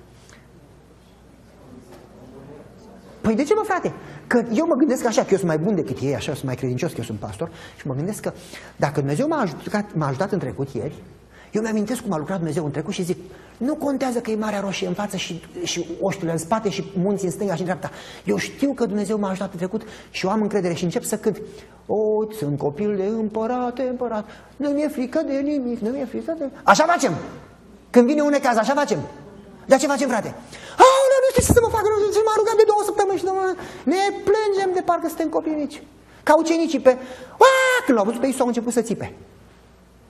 [3.21, 3.93] Păi de ce, mă, frate?
[4.27, 6.45] Că eu mă gândesc așa, că eu sunt mai bun decât ei, așa, eu sunt
[6.45, 8.33] mai credincios, că eu sunt pastor și mă gândesc că
[8.75, 10.95] dacă Dumnezeu m-a ajutat, m-a ajutat în trecut ieri,
[11.53, 13.17] eu mi-amintesc cum a lucrat Dumnezeu în trecut și zic,
[13.57, 17.27] nu contează că e Marea Roșie în față și, și oștile în spate și munții
[17.27, 17.89] în stânga și în dreapta.
[18.23, 21.17] Eu știu că Dumnezeu m-a ajutat în trecut și eu am încredere și încep să
[21.17, 21.41] cânt.
[21.85, 21.97] O,
[22.37, 26.49] sunt copil de împărate, împărat, nu mi-e frică de nimic, nu mi-e frică de...
[26.63, 27.13] Așa facem!
[27.89, 28.99] Când vine un necaz, așa facem.
[29.65, 30.29] Dar ce facem, frate?
[30.85, 33.25] Aoleu, nu știu ce să mă fac, nu știu, m-a rugat de două săptămâni și
[33.29, 33.53] domnule,
[33.93, 35.83] ne plângem de parcă suntem copii mici.
[36.23, 36.91] Ca ucenicii pe...
[37.43, 37.77] Uaa!
[37.85, 39.13] Când l-au văzut pe Iisus, au început să țipe.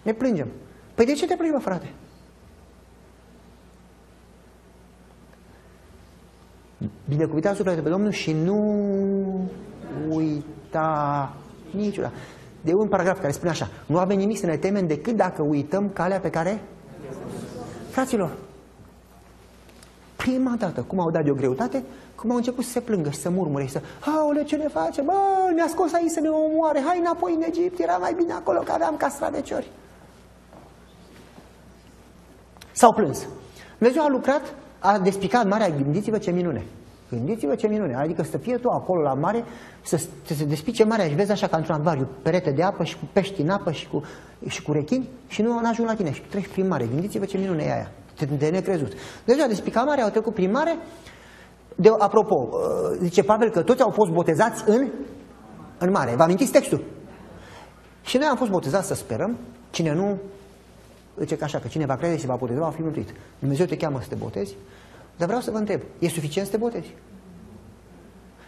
[0.01, 0.47] Ne plângem.
[0.93, 1.93] Păi de ce te plângi, mă, frate?
[7.09, 9.49] Binecuvântat sufletul pe Domnul și nu
[10.09, 11.33] uita
[11.71, 12.13] niciodată.
[12.61, 15.89] De un paragraf care spune așa, nu avem nimic să ne temem decât dacă uităm
[15.89, 16.61] calea pe care...
[17.89, 18.37] Fraților,
[20.15, 21.83] prima dată, cum au dat de o greutate,
[22.15, 23.81] cum au început să se plângă și să murmure și să,
[24.17, 25.05] aole, ce ne facem?
[25.05, 25.13] Bă,
[25.55, 28.71] ne-a scos aici să ne omoare, hai înapoi în Egipt, era mai bine acolo, că
[28.71, 29.71] aveam castraveciori.
[32.73, 33.27] S-au plâns.
[33.77, 36.63] Dumnezeu a lucrat, a despicat marea, gândiți-vă ce minune.
[37.09, 39.43] Gândiți-vă ce minune, adică să fie tu acolo la mare,
[39.81, 42.97] să, să se despice marea și vezi așa ca într-un acvariu, perete de apă și
[42.97, 44.03] cu pești în apă și cu,
[44.47, 46.85] și cu rechini și nu ajung la tine și treci prin mare.
[46.85, 48.93] Gândiți-vă ce minune e aia, de, de necrezut.
[49.23, 50.77] Dumnezeu a despicat marea, au trecut prin mare,
[51.75, 54.87] de, apropo, uh, zice Pavel că toți au fost botezați în,
[55.77, 56.13] în mare.
[56.15, 56.83] Vă amintiți textul?
[58.01, 59.37] Și noi am fost botezați să sperăm,
[59.69, 60.17] cine nu
[61.19, 63.09] zice că așa, că cine va crede și va boteza va fi mântuit.
[63.39, 64.55] Dumnezeu te cheamă să te botezi,
[65.17, 66.95] dar vreau să vă întreb, e suficient să te botezi?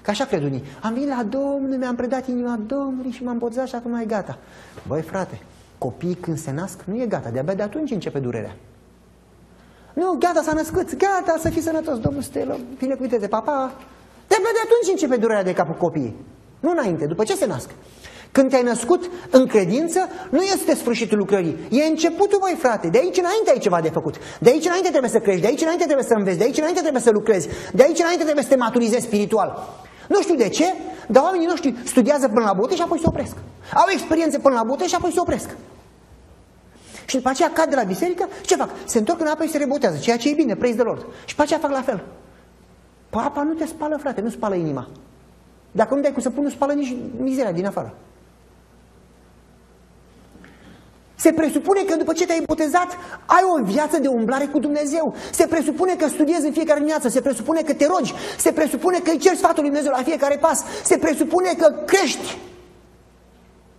[0.01, 0.63] Că așa cred unii.
[0.81, 4.37] Am venit la Domnul, mi-am predat inima Domnului și m-am botezat și acum e gata.
[4.87, 5.39] Băi, frate,
[5.77, 8.55] copiii când se nasc nu e gata, de-abia de atunci începe durerea.
[9.93, 13.73] Nu, gata, s-a născut, gata, să fii sănătos, Domnul Stelă, binecuvinteze, papa.
[14.27, 16.15] De-abia de atunci începe durerea de capul copiii.
[16.59, 17.69] Nu înainte, după ce se nasc.
[18.35, 21.57] Când te-ai născut în credință, nu este sfârșitul lucrării.
[21.69, 22.87] E începutul, voi frate.
[22.87, 24.15] De aici înainte ai ceva de făcut.
[24.39, 26.79] De aici înainte trebuie să crești, de aici înainte trebuie să înveți, de aici înainte
[26.79, 29.49] trebuie să lucrezi, de aici înainte trebuie să te maturizezi spiritual.
[30.07, 30.73] Nu știu de ce,
[31.07, 33.35] dar oamenii noștri studiază până la bote și apoi se opresc.
[33.73, 35.49] Au experiențe până la bote și apoi se opresc.
[37.05, 38.69] Și după aceea cad de la biserică și ce fac?
[38.85, 41.01] Se întorc în apă și se rebotează, ceea ce e bine, praise the Lord.
[41.25, 42.03] Și după aceea fac la fel.
[43.09, 44.87] Păi apa nu te spală, frate, nu spală inima.
[45.71, 47.95] Dacă nu dai cu să pun, nu spală nici mizeria din afară.
[51.25, 52.87] Se presupune că după ce te-ai botezat,
[53.25, 55.15] ai o viață de umblare cu Dumnezeu.
[55.31, 59.11] Se presupune că studiezi în fiecare dimineață, se presupune că te rogi, se presupune că
[59.11, 62.37] îi ceri sfatul lui Dumnezeu la fiecare pas, se presupune că crești.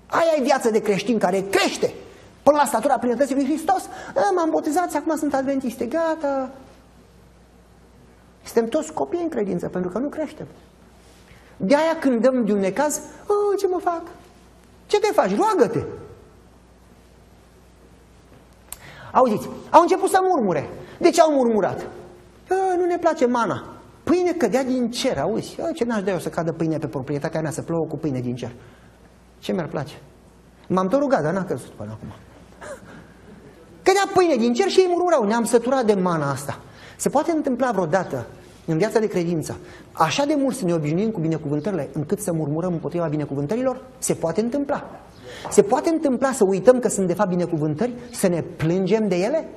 [0.06, 1.94] Aia e viață de creștin care crește
[2.42, 3.88] până la statura plinătății lui Hristos.
[4.34, 5.84] M-am botezat și acum sunt adventiste.
[5.84, 6.50] Gata.
[8.44, 10.46] Suntem toți copii în credință, pentru că nu creștem.
[11.56, 14.02] De aia când dăm de un necaz, oh, ce mă fac?
[14.86, 15.36] Ce te faci?
[15.36, 15.80] Roagă-te!
[19.16, 20.68] Auziți, au început să murmure.
[20.98, 21.86] De ce au murmurat?
[22.78, 23.64] nu ne place mana.
[24.02, 25.56] Pâine cădea din cer, auzi?
[25.74, 28.34] ce n-aș da eu să cadă pâine pe proprietatea mea, să plouă cu pâine din
[28.34, 28.52] cer?
[29.38, 29.94] Ce mi-ar place?
[30.68, 32.08] M-am tot rugat, dar n-a căzut până acum.
[33.82, 35.24] Cădea pâine din cer și ei murmurau.
[35.24, 36.58] Ne-am săturat de mana asta.
[36.96, 38.26] Se poate întâmpla vreodată
[38.64, 39.56] în viața de credință
[39.92, 43.82] așa de mult să ne obișnuim cu binecuvântările încât să murmurăm împotriva binecuvântărilor?
[43.98, 44.84] Se poate întâmpla.
[45.50, 49.48] Se poate întâmpla să uităm că sunt de fapt binecuvântări, să ne plângem de ele?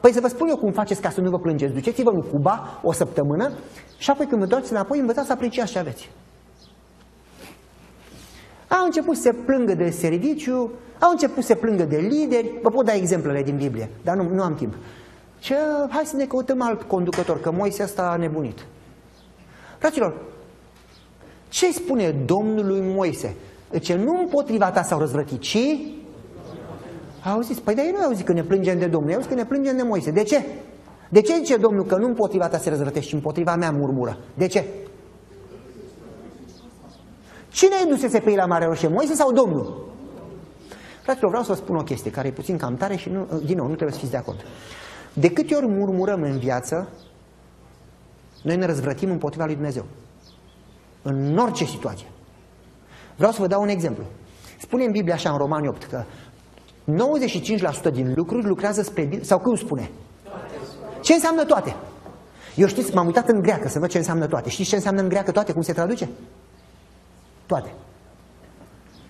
[0.00, 1.72] Păi să vă spun eu cum faceți ca să nu vă plângeți.
[1.72, 3.52] Duceți-vă în Cuba o săptămână
[3.98, 6.10] și apoi când vă întoarceți înapoi, învățați să apreciați ce aveți.
[8.68, 12.70] Au început să se plângă de serviciu, au început să se plângă de lideri, vă
[12.70, 14.74] pot da exemplele din Biblie, dar nu, nu am timp.
[15.38, 15.54] Ce,
[15.88, 18.66] hai să ne căutăm alt conducător, că Moise ăsta a nebunit.
[19.78, 20.14] Fraților,
[21.48, 23.36] ce spune Domnului Moise?
[23.70, 25.58] Deci nu împotriva ta s-au răzvrătit, ci...
[27.24, 29.28] Au zis, păi de ei nu au zis că ne plângem de Domnul, au zis
[29.28, 30.10] că ne plângem de Moise.
[30.10, 30.44] De ce?
[31.08, 34.18] De ce zice Domnul că nu împotriva ta se răzvrătești, ci împotriva mea murmură?
[34.34, 34.64] De ce?
[37.50, 39.86] Cine dusese pe ei la Mare Roșie, Moise sau Domnul?
[41.02, 43.56] Fraților, vreau să vă spun o chestie care e puțin cam tare și, nu, din
[43.56, 44.44] nou, nu trebuie să fiți de acord.
[45.12, 46.88] De câte ori murmurăm în viață,
[48.42, 49.84] noi ne răzvrătim împotriva lui Dumnezeu.
[51.02, 52.06] În orice situație.
[53.18, 54.04] Vreau să vă dau un exemplu.
[54.60, 56.04] Spune în Biblie așa în Romani 8 că
[57.90, 59.90] 95% din lucruri lucrează spre bine, sau cum spune?
[61.00, 61.76] Ce înseamnă toate?
[62.54, 64.48] Eu știți, m-am uitat în greacă să văd ce înseamnă toate.
[64.50, 65.52] Știți ce înseamnă în greacă toate?
[65.52, 66.08] Cum se traduce?
[67.46, 67.74] Toate.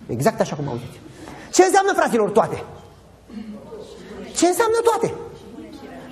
[0.07, 0.99] Exact așa cum auziți.
[1.51, 2.63] Ce înseamnă, fraților, toate?
[4.35, 5.13] Ce înseamnă toate?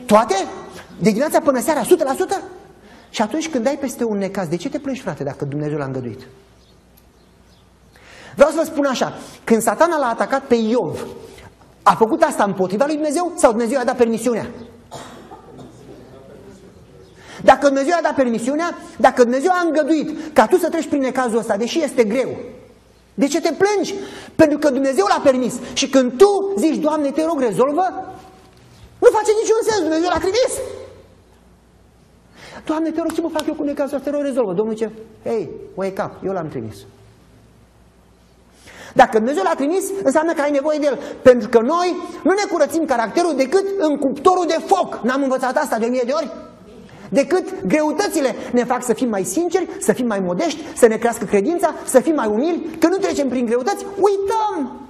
[0.06, 0.36] Toate?
[1.00, 1.86] De dimineața până seara, 100%?
[3.10, 5.86] Și atunci când ai peste un necaz, de ce te plângi, frate, dacă Dumnezeu l-a
[5.86, 6.28] îngăduit?
[8.38, 11.06] Vreau să vă spun așa, când satana l-a atacat pe Iov,
[11.84, 14.47] a făcut asta împotriva lui Dumnezeu sau Dumnezeu a dat permisiunea?
[17.43, 21.38] Dacă Dumnezeu a dat permisiunea, dacă Dumnezeu a îngăduit ca tu să treci prin necazul
[21.38, 22.30] ăsta, deși este greu,
[23.13, 23.93] de ce te plângi?
[24.36, 25.54] Pentru că Dumnezeu l-a permis.
[25.73, 28.15] Și când tu zici, Doamne, te rog, rezolvă,
[29.00, 30.54] nu face niciun sens, Dumnezeu l-a trimis.
[32.65, 34.10] Doamne, te rog, ce mă fac eu cu necazul ăsta?
[34.10, 34.54] Te rog, rezolvă.
[34.54, 34.89] Domnul ce?
[35.23, 36.78] Hei, wake up, eu l-am trimis.
[39.02, 41.00] Dacă Dumnezeu l-a trimis, înseamnă că ai nevoie de el.
[41.22, 41.90] Pentru că noi
[42.24, 45.00] nu ne curățim caracterul decât în cuptorul de foc.
[45.04, 46.32] N-am învățat asta de o mie de ori?
[47.10, 51.26] Decât greutățile ne fac să fim mai sinceri, să fim mai modești, să ne crească
[51.26, 52.78] credința, să fim mai umili.
[52.80, 54.88] Când nu trecem prin greutăți, uităm!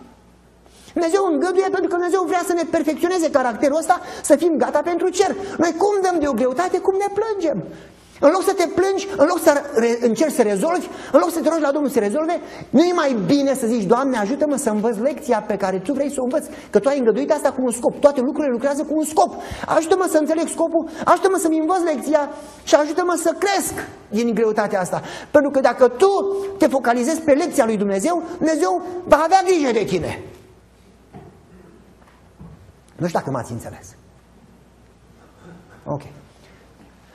[0.94, 5.10] Dumnezeu îngăduie pentru că Dumnezeu vrea să ne perfecționeze caracterul ăsta, să fim gata pentru
[5.10, 5.36] cer.
[5.58, 7.58] Noi cum dăm de o greutate, cum ne plângem.
[8.20, 9.52] În loc să te plângi, în loc să
[10.02, 13.18] încerci să rezolvi, în loc să te rogi la Domnul să rezolve, nu e mai
[13.26, 16.46] bine să zici, Doamne, ajută-mă să învăț lecția pe care Tu vrei să o învăț,
[16.70, 18.00] că Tu ai îngăduit asta cu un scop.
[18.00, 19.32] Toate lucrurile lucrează cu un scop.
[19.66, 22.30] Ajută-mă să înțeleg scopul, ajută-mă să-mi învăț lecția
[22.64, 23.74] și ajută-mă să cresc
[24.10, 25.02] din greutatea asta.
[25.32, 26.12] Pentru că dacă Tu
[26.58, 30.24] te focalizezi pe lecția lui Dumnezeu, Dumnezeu va avea grijă de tine.
[32.96, 33.96] Nu știu dacă m-ați înțeles.
[35.86, 36.02] Ok.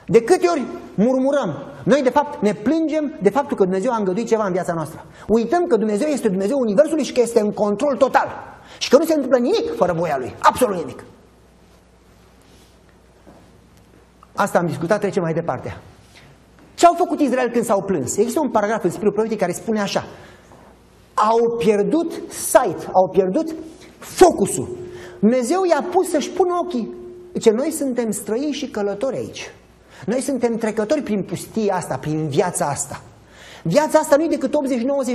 [0.05, 4.27] De câte ori murmurăm, noi de fapt ne plângem de faptul că Dumnezeu a îngăduit
[4.27, 5.05] ceva în viața noastră.
[5.27, 8.27] Uităm că Dumnezeu este Dumnezeu Universului și că este în control total.
[8.77, 10.35] Și că nu se întâmplă nimic fără voia Lui.
[10.39, 11.03] Absolut nimic.
[14.35, 15.77] Asta am discutat, trecem mai departe.
[16.75, 18.17] Ce au făcut Israel când s-au plâns?
[18.17, 20.05] Există un paragraf în Spiritul Profetic care spune așa.
[21.13, 23.55] Au pierdut sight, au pierdut
[23.97, 24.77] focusul.
[25.19, 26.93] Dumnezeu i-a pus să-și pună ochii.
[27.31, 29.51] Deci noi suntem străini și călători aici.
[30.05, 33.01] Noi suntem trecători prin pustia asta, prin viața asta.
[33.63, 34.53] Viața asta nu e decât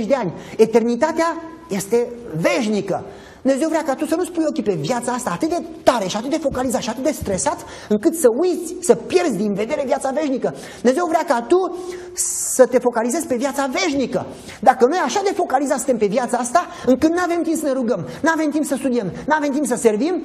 [0.03, 0.33] 80-90 de ani.
[0.57, 1.35] Eternitatea
[1.69, 2.07] este
[2.41, 3.05] veșnică.
[3.41, 6.17] Dumnezeu vrea ca tu să nu spui ochii pe viața asta atât de tare și
[6.17, 10.09] atât de focalizat și atât de stresat încât să uiți, să pierzi din vedere viața
[10.09, 10.55] veșnică.
[10.81, 11.77] Dumnezeu vrea ca tu
[12.13, 14.25] să te focalizezi pe viața veșnică.
[14.59, 17.71] Dacă noi așa de focalizați suntem pe viața asta, încât nu avem timp să ne
[17.71, 20.23] rugăm, nu avem timp să studiem, nu avem timp să servim,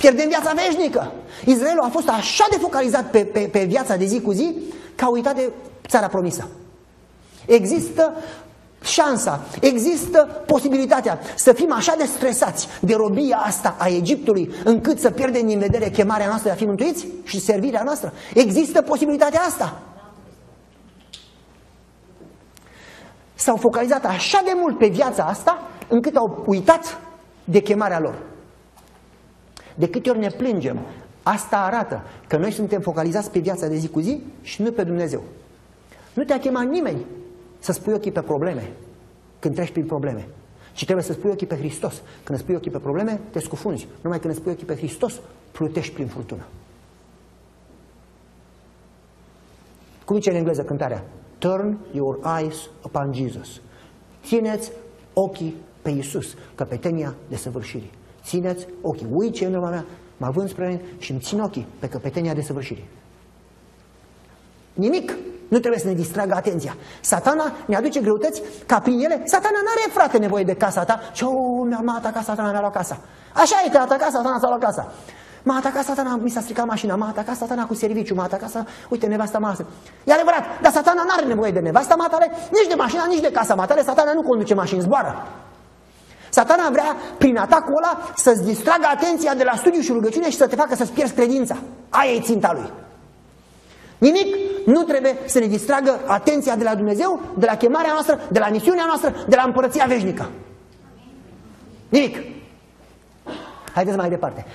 [0.00, 1.12] pierdem viața veșnică.
[1.44, 4.54] Israelul a fost așa de focalizat pe, pe, pe viața de zi cu zi
[4.94, 5.52] că a uitat de
[5.88, 6.48] țara promisă.
[7.46, 8.14] Există
[8.82, 15.10] șansa, există posibilitatea să fim așa de stresați de robia asta a Egiptului încât să
[15.10, 18.12] pierdem din vedere chemarea noastră de a fi mântuiți și servirea noastră.
[18.34, 19.80] Există posibilitatea asta.
[23.34, 26.98] S-au focalizat așa de mult pe viața asta încât au uitat
[27.44, 28.35] de chemarea lor.
[29.76, 30.78] De câte ori ne plângem,
[31.22, 34.84] asta arată că noi suntem focalizați pe viața de zi cu zi și nu pe
[34.84, 35.22] Dumnezeu.
[36.14, 37.04] Nu te-a chemat nimeni
[37.58, 38.70] să spui ochii pe probleme
[39.38, 40.28] când treci prin probleme.
[40.72, 42.02] Și trebuie să spui ochii pe Hristos.
[42.24, 43.86] Când spui ochii pe probleme, te scufunzi.
[44.00, 45.20] Numai când spui ochii pe Hristos,
[45.52, 46.42] plutești prin furtună.
[50.04, 51.04] Cum zice în engleză cântarea?
[51.38, 53.60] Turn your eyes upon Jesus.
[54.24, 54.72] Țineți
[55.12, 57.90] ochii pe Iisus, căpetenia de săvârșirii.
[58.26, 59.06] Țineți ochii.
[59.12, 59.84] Uiți ce în mea,
[60.16, 62.88] mă vând spre mine și îmi țin ochii pe căpetenia de săvârșirii.
[64.72, 65.12] Nimic
[65.48, 66.76] nu trebuie să ne distragă atenția.
[67.00, 69.22] Satana ne aduce greutăți ca prin ele.
[69.24, 71.00] Satana nu are frate nevoie de casa ta.
[71.12, 72.98] Și o, mi-a atacat satana, mi-a luat casa.
[73.34, 74.92] Așa e, te-a atacat satana, s-a luat casa.
[75.42, 78.68] M-a atacat satana, mi s-a stricat mașina, m-a atacat satana cu serviciu, m-a atacat satana,
[78.88, 79.66] uite, nevasta masă.
[80.04, 83.30] E adevărat, dar satana nu are nevoie de nevasta matale, nici de mașina, nici de
[83.30, 85.26] casa matale, satana nu conduce mașini, zboară.
[86.30, 90.46] Satana vrea, prin atacul ăla, să-ți distragă atenția de la studiu și rugăciune și să
[90.46, 91.56] te facă să-ți pierzi credința.
[91.88, 92.72] Aia e ținta lui.
[93.98, 94.36] Nimic
[94.66, 98.48] nu trebuie să ne distragă atenția de la Dumnezeu, de la chemarea noastră, de la
[98.48, 100.30] misiunea noastră, de la împărăția veșnică.
[101.88, 102.16] Nimic.
[103.72, 104.46] Haideți mai departe.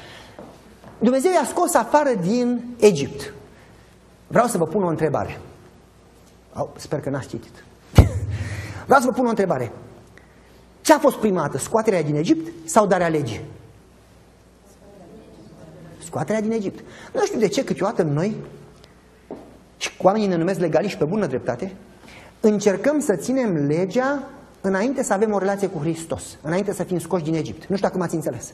[1.00, 3.34] Dumnezeu i-a scos afară din Egipt.
[4.28, 5.40] Vreau să vă pun o întrebare.
[6.54, 7.64] Au, sper că n-ați citit.
[8.86, 9.72] Vreau să vă pun o întrebare.
[10.82, 11.58] Ce a fost prima dată?
[11.58, 13.42] Scoaterea din Egipt sau darea legii?
[16.04, 16.84] Scoaterea din Egipt.
[17.14, 18.36] Nu știu de ce câteodată noi,
[19.78, 21.76] și oamenii ne numesc legaliști pe bună dreptate,
[22.40, 24.24] încercăm să ținem legea
[24.62, 27.60] înainte să avem o relație cu Hristos, înainte să fim scoși din Egipt.
[27.68, 28.54] Nu știu dacă m-ați înțeles.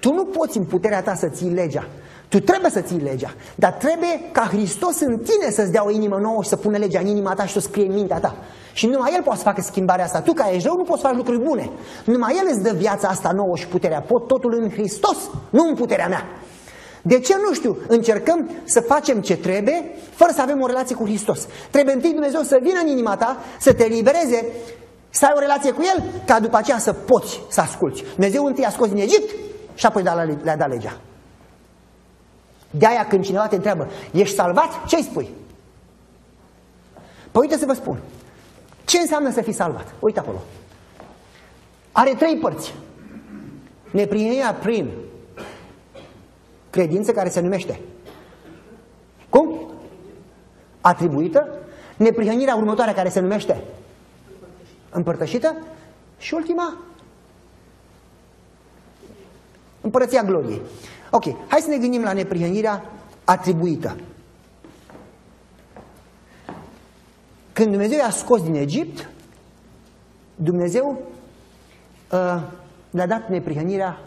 [0.00, 1.88] Tu nu poți în puterea ta să ții legea.
[2.28, 6.18] Tu trebuie să ții legea, dar trebuie ca Hristos în tine să-ți dea o inimă
[6.18, 8.36] nouă și să pună legea în inima ta și să o scrie în mintea ta.
[8.72, 10.20] Și numai El poate să facă schimbarea asta.
[10.20, 11.70] Tu, ca ești rău, nu poți să faci lucruri bune.
[12.04, 14.00] Numai El îți dă viața asta nouă și puterea.
[14.00, 15.16] Pot totul în Hristos,
[15.50, 16.24] nu în puterea mea.
[17.02, 17.76] De ce nu știu?
[17.88, 21.46] Încercăm să facem ce trebuie fără să avem o relație cu Hristos.
[21.70, 24.46] Trebuie întâi Dumnezeu să vină în inima ta, să te libereze,
[25.10, 28.04] să ai o relație cu El, ca după aceea să poți să asculți.
[28.14, 29.34] Dumnezeu întâi a scos din Egipt
[29.74, 30.02] și apoi
[30.42, 31.00] le-a dat legea.
[32.78, 34.84] De aia când cineva te întreabă, ești salvat?
[34.86, 35.30] Ce-i spui?
[37.30, 37.98] Păi uite să vă spun.
[38.84, 39.94] Ce înseamnă să fii salvat?
[39.98, 40.42] Uite acolo.
[41.92, 42.74] Are trei părți.
[43.90, 44.90] Neprihănirea prin
[46.70, 47.80] credință care se numește.
[49.28, 49.70] Cum?
[50.80, 51.48] Atribuită.
[51.96, 53.62] Neprihănirea următoare care se numește
[54.90, 55.56] împărtășită.
[56.18, 56.76] Și ultima,
[59.80, 60.60] împărăția gloriei.
[61.10, 62.84] Ok, hai să ne gândim la neprihănirea
[63.24, 63.96] atribuită.
[67.52, 69.10] Când Dumnezeu i-a scos din Egipt,
[70.34, 71.02] Dumnezeu
[72.12, 72.42] uh,
[72.90, 73.98] le-a dat neprihănirea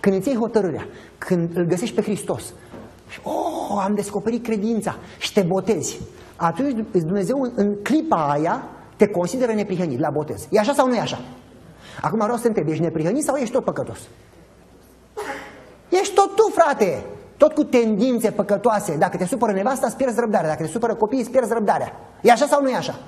[0.00, 0.86] când îți iei hotărârea,
[1.18, 2.42] când îl găsești pe Hristos
[3.08, 6.00] și, oh, am descoperit credința și te botezi,
[6.36, 8.62] atunci Dumnezeu în clipa aia
[8.96, 10.46] te consideră neprihănit la botez.
[10.50, 11.20] E așa sau nu e așa?
[12.00, 13.98] Acum vreau să te întreb, ești neprihănit sau ești tot păcătos?
[15.88, 17.04] Ești tot tu, frate!
[17.36, 18.96] Tot cu tendințe păcătoase.
[18.96, 20.48] Dacă te supără nevasta, îți pierzi răbdarea.
[20.48, 21.92] Dacă te supără copiii, îți pierzi răbdarea.
[22.20, 22.98] E așa sau nu e așa?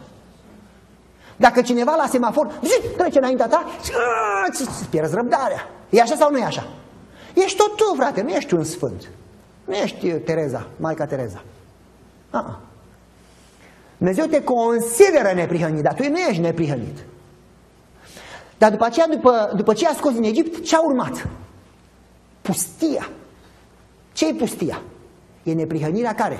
[1.37, 3.65] Dacă cineva la semafor zi, trece înaintea ta,
[4.49, 5.69] îți pierzi răbdarea.
[5.91, 6.67] E așa sau nu e așa?
[7.35, 9.09] Ești tot tu, frate, nu ești un sfânt.
[9.65, 11.43] Nu ești Tereza, Maica Tereza.
[12.31, 12.61] A -a.
[13.97, 16.99] Dumnezeu te consideră neprihănit, dar tu nu ești neprihănit.
[18.59, 21.27] Dar după aceea, după, după ce a scos din Egipt, ce a urmat?
[22.51, 23.11] Pustia.
[24.13, 24.83] Ce e pustia?
[25.43, 26.39] E neprihănirea care?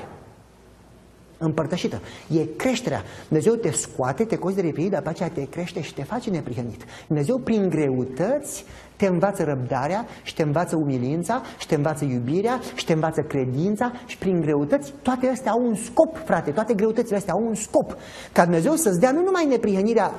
[1.39, 2.01] Împărtășită.
[2.29, 3.03] E creșterea.
[3.29, 6.85] Dumnezeu te scoate, te cozi de repede, după aceea te crește și te face neprihănit.
[7.07, 8.65] Dumnezeu prin greutăți
[8.97, 13.93] te învață răbdarea și te învață umilința și te învață iubirea și te învață credința
[14.07, 17.97] și prin greutăți toate astea au un scop, frate, toate greutățile astea au un scop.
[18.33, 20.13] Ca Dumnezeu să-ți dea nu numai neprihănirea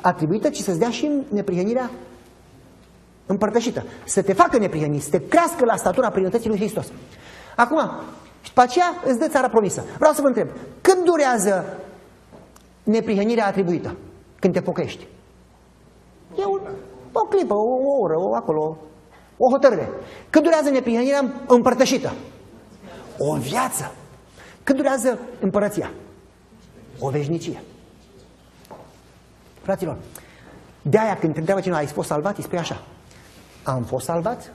[0.00, 1.90] atribuită, ci să-ți dea și neprihănirea
[3.26, 3.84] împărtășită.
[4.04, 6.86] Să te facă neprihănit, să te crească la statura plinătății lui Hristos.
[7.56, 7.80] Acum,
[8.40, 9.84] și după aceea îți dă țara promisă.
[9.98, 10.48] Vreau să vă întreb,
[10.80, 11.64] cât durează
[12.82, 13.96] neprihănirea atribuită?
[14.38, 15.06] Când te pocăiești?
[16.38, 16.60] E un,
[17.12, 18.78] o clipă, o, o oră, o, acolo,
[19.36, 19.88] o hotărâre.
[20.30, 22.12] Cât durează neprihănirea împărtășită?
[23.18, 23.94] O viață.
[24.62, 25.90] Cât durează împărăția?
[26.98, 27.62] O veșnicie.
[29.62, 29.96] Fraților,
[30.82, 32.82] de aia când te întreabă cineva, ai fost salvat, îi spui așa.
[33.64, 34.52] Am fost salvat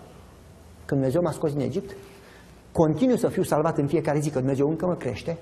[0.85, 1.95] când Dumnezeu m-a scos din Egipt,
[2.71, 5.37] continuu să fiu salvat în fiecare zi, că Dumnezeu încă mă crește,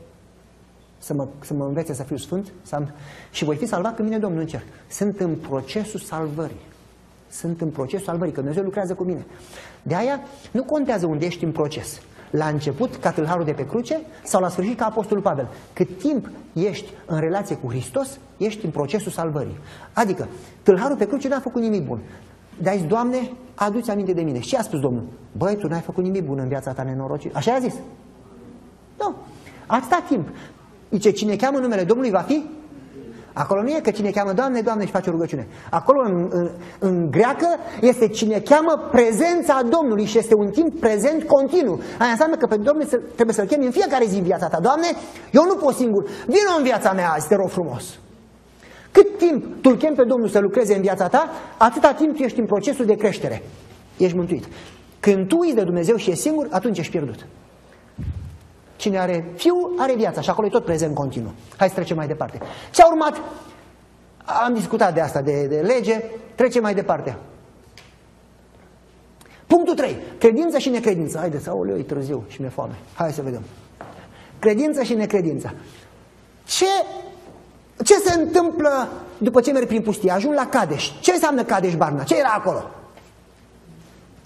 [0.98, 2.92] să mă, să mă învețe să fiu sfânt să am,
[3.32, 4.64] și voi fi salvat când vine Domnul în cer.
[4.90, 6.62] Sunt în procesul salvării.
[7.30, 9.26] Sunt în procesul salvării, că Dumnezeu lucrează cu mine.
[9.82, 10.20] De aia
[10.52, 12.02] nu contează unde ești în proces.
[12.32, 15.48] La început, ca tâlharul de pe cruce, sau la sfârșit, ca Apostolul Pavel.
[15.74, 19.58] Cât timp ești în relație cu Hristos, ești în procesul salvării.
[19.94, 20.28] Adică,
[20.64, 22.00] tâlharul pe cruce n-a făcut nimic bun.
[22.62, 24.40] Dar zis, Doamne, aduți aminte de mine.
[24.40, 25.04] Și ce a spus Domnul?
[25.38, 27.36] Băi, tu n-ai făcut nimic bun în viața ta nenorocit.
[27.36, 27.74] Așa a zis?
[29.00, 29.16] Nu.
[29.66, 30.28] Atâta timp.
[30.92, 32.44] Zice, cine cheamă numele Domnului va fi?
[33.34, 35.48] Acolo nu e că cine cheamă Doamne, Doamne și face o rugăciune.
[35.70, 36.50] Acolo în, în,
[36.80, 37.48] în greacă
[37.82, 41.80] este cine cheamă prezența Domnului și este un timp prezent continuu.
[42.00, 44.60] Aia înseamnă că pe Domnul trebuie să-L chemi în fiecare zi în viața ta.
[44.60, 44.88] Doamne,
[45.32, 46.04] eu nu pot singur.
[46.04, 48.00] Vino în viața mea azi, te rog frumos.
[48.98, 52.22] Cât timp tu îl chem pe Domnul să lucreze în viața ta, atâta timp tu
[52.22, 53.44] ești în procesul de creștere.
[53.98, 54.48] Ești mântuit.
[55.00, 57.28] Când tu uiți de Dumnezeu și e singur, atunci ești pierdut.
[58.76, 61.32] Cine are fiu, are viața și acolo e tot prezent continuu.
[61.58, 62.40] Hai să trecem mai departe.
[62.72, 63.22] Ce a urmat?
[64.26, 66.04] Am discutat de asta, de, de lege.
[66.36, 67.18] Trecem mai departe.
[69.48, 69.98] Punctul 3.
[70.18, 71.18] Credință și necredință.
[71.18, 72.76] Haideți, aoleu, e târziu și mi-e foame.
[72.94, 73.42] Hai să vedem.
[74.40, 75.54] Credință și necredință.
[76.46, 76.66] Ce,
[77.84, 80.12] ce se întâmplă după ce merg prin pustie?
[80.12, 80.92] Ajung la Cadeș.
[81.00, 82.04] Ce înseamnă Cadeș Barna?
[82.04, 82.70] Ce era acolo?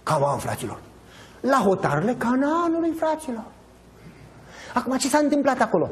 [0.04, 0.80] Cam fraților.
[1.39, 3.43] La hotarele Canaanului, fraților.
[4.74, 5.89] Acum, ce s-a întâmplat acolo?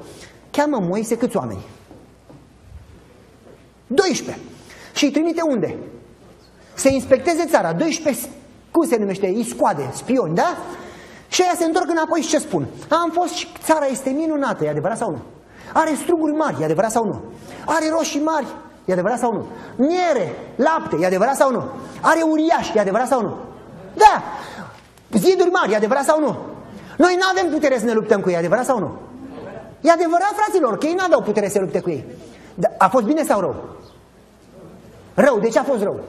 [0.52, 1.66] Cheamă Moise câți oameni?
[3.88, 4.44] 12.
[4.94, 5.78] Și îi trimite unde?
[6.74, 7.74] Să inspecteze țara.
[7.74, 8.28] 12,
[8.72, 9.28] cum se numește?
[9.28, 10.58] Iscoade, spioni, da?
[11.28, 12.68] Și ea se întorc înapoi și ce spun?
[12.90, 15.22] Am fost și țara este minunată, e adevărat sau nu?
[15.74, 17.22] Are struguri mari, e adevărat sau nu?
[17.66, 18.48] Are roșii mari,
[18.86, 19.46] e adevărat sau nu?
[19.76, 21.64] Miere, lapte, e adevărat sau nu?
[22.02, 23.36] Are uriași, e adevărat sau nu?
[23.94, 24.24] Da!
[25.12, 26.38] Ziduri mari, e adevărat sau nu?
[26.98, 28.92] Noi nu avem putere să ne luptăm cu ei, adevărat sau nu?
[29.82, 32.06] E adevărat, fraților, că ei nu aveau putere să se lupte cu ei.
[32.56, 33.56] Dar a fost bine sau rău?
[35.14, 35.40] Rău.
[35.40, 36.00] De ce a fost rău?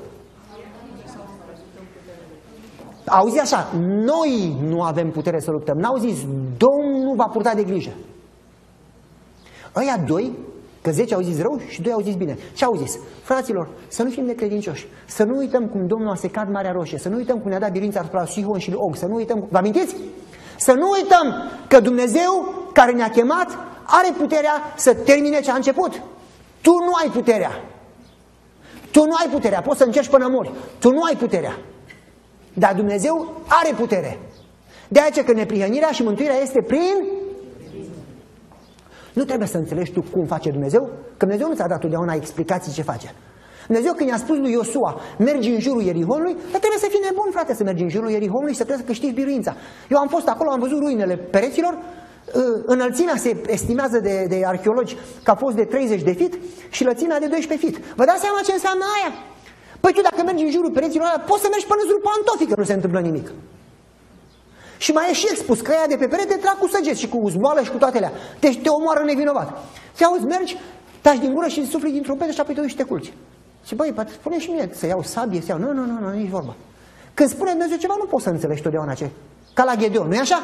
[3.06, 5.78] Auzi așa, noi nu avem putere să luptăm.
[5.78, 6.18] N-au zis,
[6.56, 7.90] Domnul va purta de grijă.
[9.76, 10.32] Ăia doi,
[10.82, 12.38] că zece au zis rău și doi au zis bine.
[12.52, 12.98] Ce au zis?
[13.22, 14.86] Fraților, să nu fim necredincioși.
[15.06, 16.98] Să nu uităm cum Domnul a secat Marea Roșie.
[16.98, 18.96] Să nu uităm cum ne-a dat birința asupra Sihon și lui Og.
[18.96, 19.46] Să nu uităm...
[19.50, 19.96] Vă amintiți?
[20.56, 21.34] Să nu uităm
[21.68, 26.02] că Dumnezeu care ne-a chemat are puterea să termine ce a început.
[26.60, 27.64] Tu nu ai puterea.
[28.90, 29.60] Tu nu ai puterea.
[29.60, 30.50] Poți să încerci până mori.
[30.78, 31.58] Tu nu ai puterea.
[32.52, 34.18] Dar Dumnezeu are putere.
[34.88, 37.04] De aceea că neprihănirea și mântuirea este prin...
[39.12, 42.72] Nu trebuie să înțelegi tu cum face Dumnezeu, că Dumnezeu nu ți-a dat totdeauna explicații
[42.72, 43.14] ce face.
[43.66, 47.28] Dumnezeu când i-a spus lui Iosua, mergi în jurul Ierihonului, dar trebuie să fii nebun,
[47.30, 49.52] frate, să mergi în jurul Ierihonului și să trebuie să câștigi biruința.
[49.88, 51.74] Eu am fost acolo, am văzut ruinele pereților,
[52.34, 56.38] ă, înălțimea se estimează de, de arheologi că a fost de 30 de fit
[56.70, 57.76] și lățimea de 12 fit.
[57.98, 59.10] Vă dați seama ce înseamnă aia?
[59.80, 62.48] Păi tu dacă mergi în jurul pereților ăla, poți să mergi până în jurul pantofii,
[62.50, 63.26] că nu se întâmplă nimic.
[64.84, 67.28] Și mai e și expus că ea de pe perete trag cu săgeți și cu
[67.28, 68.12] zboală și cu toate alea.
[68.40, 69.64] Deci te omoară nevinovat.
[69.96, 70.56] Te auzi, mergi,
[71.00, 73.12] taci din gură și sufli dintr-o trompete și apoi te duci și te culci.
[73.66, 75.58] Și băi, poate spune și mie să iau sabie, să iau...
[75.58, 76.54] Nu, nu, nu, nu, nici vorba.
[77.14, 79.10] Când spune Dumnezeu ceva, nu poți să înțelegi totdeauna ce.
[79.54, 80.42] Ca la Gedeon, nu-i așa?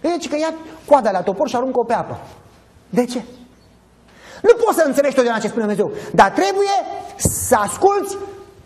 [0.00, 0.54] Deci că ia
[0.86, 2.20] coada la topor și aruncă-o pe apă.
[2.88, 3.22] De ce?
[4.42, 6.76] Nu poți să înțelegi totdeauna ce spune Dumnezeu, dar trebuie
[7.16, 8.16] să asculți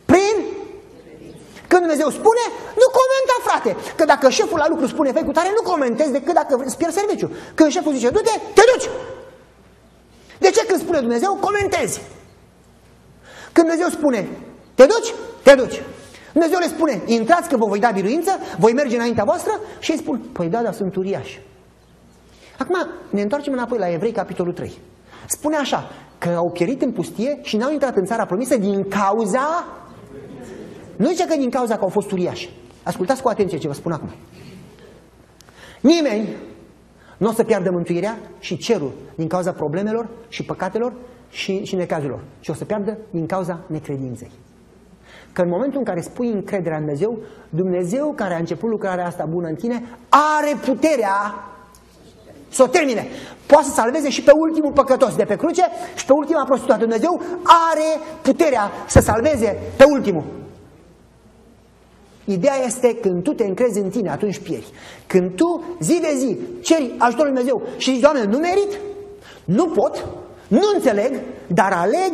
[0.04, 0.57] prin...
[1.70, 2.44] Când Dumnezeu spune,
[2.82, 3.70] nu comenta, frate.
[3.96, 6.98] Că dacă șeful la lucru spune, fai cu tare, nu comentezi decât dacă îți pierzi
[6.98, 7.28] serviciu.
[7.54, 8.88] Când șeful zice, du-te, te duci.
[10.38, 12.00] De ce când spune Dumnezeu, comentezi?
[13.52, 14.28] Când Dumnezeu spune,
[14.74, 15.14] te duci?
[15.42, 15.82] Te duci.
[16.32, 19.98] Dumnezeu le spune, intrați că vă voi da biruință, voi merge înaintea voastră și îi
[19.98, 21.40] spun, păi da, dar sunt uriași.
[22.58, 24.78] Acum ne întoarcem înapoi la Evrei, capitolul 3.
[25.26, 29.64] Spune așa, că au pierit în pustie și n-au intrat în țara promisă din cauza...
[30.98, 32.50] Nu zice că din cauza că au fost uriași.
[32.82, 34.08] Ascultați cu atenție ce vă spun acum.
[35.80, 36.28] Nimeni
[37.16, 40.92] nu o să piardă mântuirea și cerul din cauza problemelor și păcatelor
[41.30, 44.30] și, și necazurilor, ci o să piardă din cauza necredinței.
[45.32, 47.18] Că în momentul în care spui încrederea în Dumnezeu,
[47.48, 51.34] Dumnezeu care a început lucrarea asta bună în tine, are puterea
[52.48, 53.06] să o termine.
[53.46, 55.64] Poate să salveze și pe ultimul păcătos de pe cruce
[55.96, 56.80] și pe ultima prostituată.
[56.80, 57.20] Dumnezeu
[57.70, 60.24] are puterea să salveze pe ultimul.
[62.30, 64.72] Ideea este când tu te încrezi în tine, atunci pieri.
[65.06, 68.72] Când tu zi de zi ceri ajutorul Lui Dumnezeu și zici, Doamne, nu merit,
[69.44, 70.06] nu pot,
[70.48, 72.12] nu înțeleg, dar aleg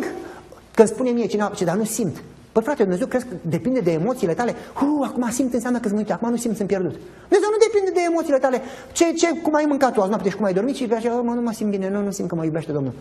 [0.74, 2.22] când spune mie cineva, ce, dar nu simt.
[2.52, 4.54] Păi frate, Dumnezeu crezi că depinde de emoțiile tale?
[4.74, 6.94] Hu, acum simt înseamnă că sunt acum nu simt, sunt pierdut.
[7.28, 8.62] Dumnezeu nu depinde de emoțiile tale.
[8.92, 11.34] Ce, ce, cum ai mâncat tu azi noapte și cum ai dormit și așa, mă,
[11.34, 12.92] nu mă simt bine, nu, nu simt că mă iubește Domnul.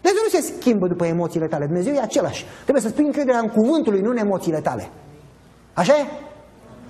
[0.00, 1.64] Dumnezeu nu se schimbă după emoțiile tale.
[1.66, 2.44] Dumnezeu e același.
[2.62, 4.88] Trebuie să spui încrederea în cuvântul lui, nu în emoțiile tale.
[5.74, 6.04] Așa e?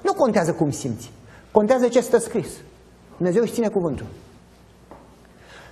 [0.03, 1.11] Nu contează cum simți.
[1.51, 2.49] Contează ce stă scris.
[3.17, 4.07] Dumnezeu își ține cuvântul.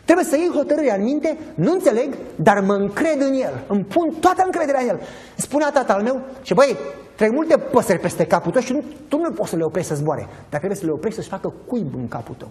[0.05, 3.64] Trebuie să iei hotărârea în minte, nu înțeleg, dar mă încred în el.
[3.66, 5.01] Îmi pun toată încrederea în el.
[5.37, 6.76] Spunea tatăl meu și băi,
[7.14, 9.95] trec multe păsări peste capul tău și nu, tu nu poți să le oprești să
[9.95, 12.49] zboare, dar trebuie să le oprești să-și facă cuib în capul tău.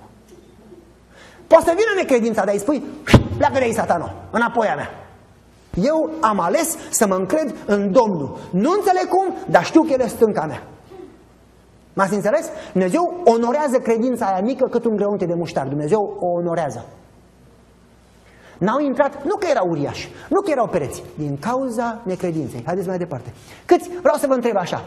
[1.48, 2.84] Poate să vină necredința, dar îi spui,
[3.38, 4.90] pleacă de aici, satano, înapoi a mea.
[5.84, 8.38] Eu am ales să mă încred în Domnul.
[8.52, 10.64] Nu înțeleg cum, dar știu că El e stânca mea.
[11.98, 12.50] M-ați înțeles?
[12.72, 15.68] Dumnezeu onorează credința aia mică cât un greunte de muștar.
[15.68, 16.86] Dumnezeu o onorează.
[18.58, 22.64] N-au intrat, nu că erau uriași, nu că erau pereți, din cauza necredinței.
[22.66, 23.34] Haideți mai departe.
[23.66, 23.90] Câți?
[23.90, 24.86] Vreau să vă întreb așa.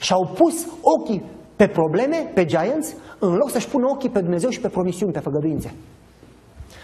[0.00, 1.24] Și-au pus ochii
[1.56, 5.18] pe probleme, pe giants, în loc să-și pună ochii pe Dumnezeu și pe promisiuni, pe
[5.18, 5.74] făgăduințe.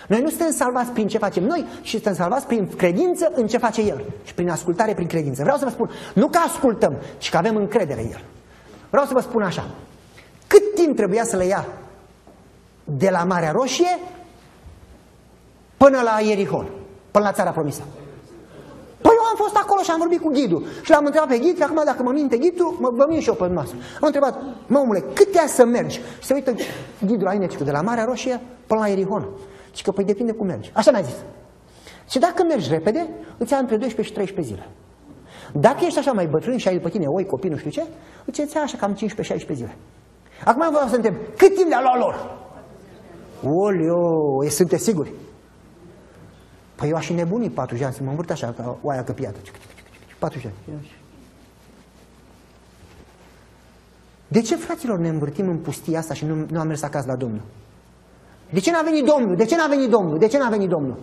[0.08, 3.58] Noi nu suntem salvați prin ce facem noi, ci suntem salvați prin credință în ce
[3.58, 4.04] face El.
[4.24, 5.42] Și prin ascultare, prin credință.
[5.42, 8.22] Vreau să vă spun, nu că ascultăm, ci că avem încredere în El.
[8.90, 9.64] Vreau să vă spun așa.
[10.46, 11.66] Cât timp trebuia să le ia
[12.84, 13.98] de la Marea Roșie
[15.76, 16.66] până la Ierihon,
[17.10, 17.82] până la țara promisă?
[19.00, 20.66] Păi eu am fost acolo și am vorbit cu ghidul.
[20.82, 23.34] Și l-am întrebat pe ghid, acum dacă mă minte ghidul, mă, vă mint și eu
[23.34, 23.72] pe masă.
[23.74, 26.00] Am întrebat, mă omule, cât te să mergi?
[26.18, 26.54] Și se uită
[27.06, 29.28] ghidul la Inecicu, de la Marea Roșie până la Ierihon.
[29.74, 30.70] Și că, păi depinde cum mergi.
[30.74, 31.14] Așa mi-a zis.
[32.10, 33.08] Și dacă mergi repede,
[33.38, 34.68] îți ia între 12 și 13 zile.
[35.52, 37.86] Dacă ești așa mai bătrân și ai după tine oi, copii, nu știu ce,
[38.26, 38.96] îți ia așa cam 15-16
[39.52, 39.76] zile.
[40.44, 42.38] Acum vreau să întreb, cât timp le-a luat lor?
[43.42, 45.12] Olio, sunteți siguri?
[46.74, 49.38] Păi eu aș fi nebunit 40 ani să mă învârt așa, ca oaia căpiată.
[50.18, 50.90] 40 ani.
[54.28, 57.16] De ce, fraților, ne învârtim în pustia asta și nu, nu am mers acasă la
[57.16, 57.42] Domnul?
[58.50, 59.36] De ce n-a venit Domnul?
[59.36, 60.18] De ce n-a venit Domnul?
[60.18, 60.98] De ce n-a venit Domnul?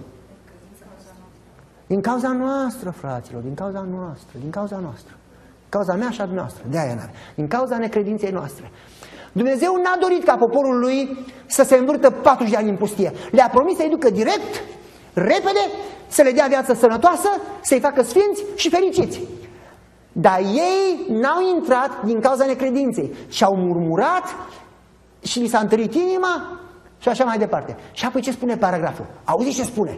[1.87, 5.13] Din cauza noastră, fraților, din cauza noastră, din cauza noastră.
[5.59, 7.11] Din cauza mea și a noastră, de aia n-are.
[7.35, 8.71] Din cauza necredinței noastre.
[9.31, 13.11] Dumnezeu n-a dorit ca poporul lui să se învârtă 40 de ani în pustie.
[13.31, 14.63] Le-a promis să-i ducă direct,
[15.13, 15.63] repede,
[16.07, 17.29] să le dea viață sănătoasă,
[17.61, 19.21] să-i facă sfinți și fericiți.
[20.11, 24.23] Dar ei n-au intrat din cauza necredinței și au murmurat
[25.23, 26.59] și li s-a întărit inima
[26.97, 27.77] și așa mai departe.
[27.91, 29.05] Și apoi ce spune paragraful?
[29.23, 29.97] Auziți ce spune?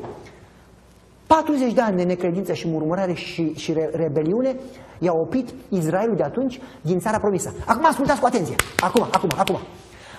[1.27, 4.55] 40 de ani de necredință și murmurare și, și re rebeliune
[4.99, 7.53] i-au oprit Israelul de atunci din țara promisă.
[7.65, 8.55] Acum ascultați cu atenție.
[8.79, 9.59] Acum, acum, acum.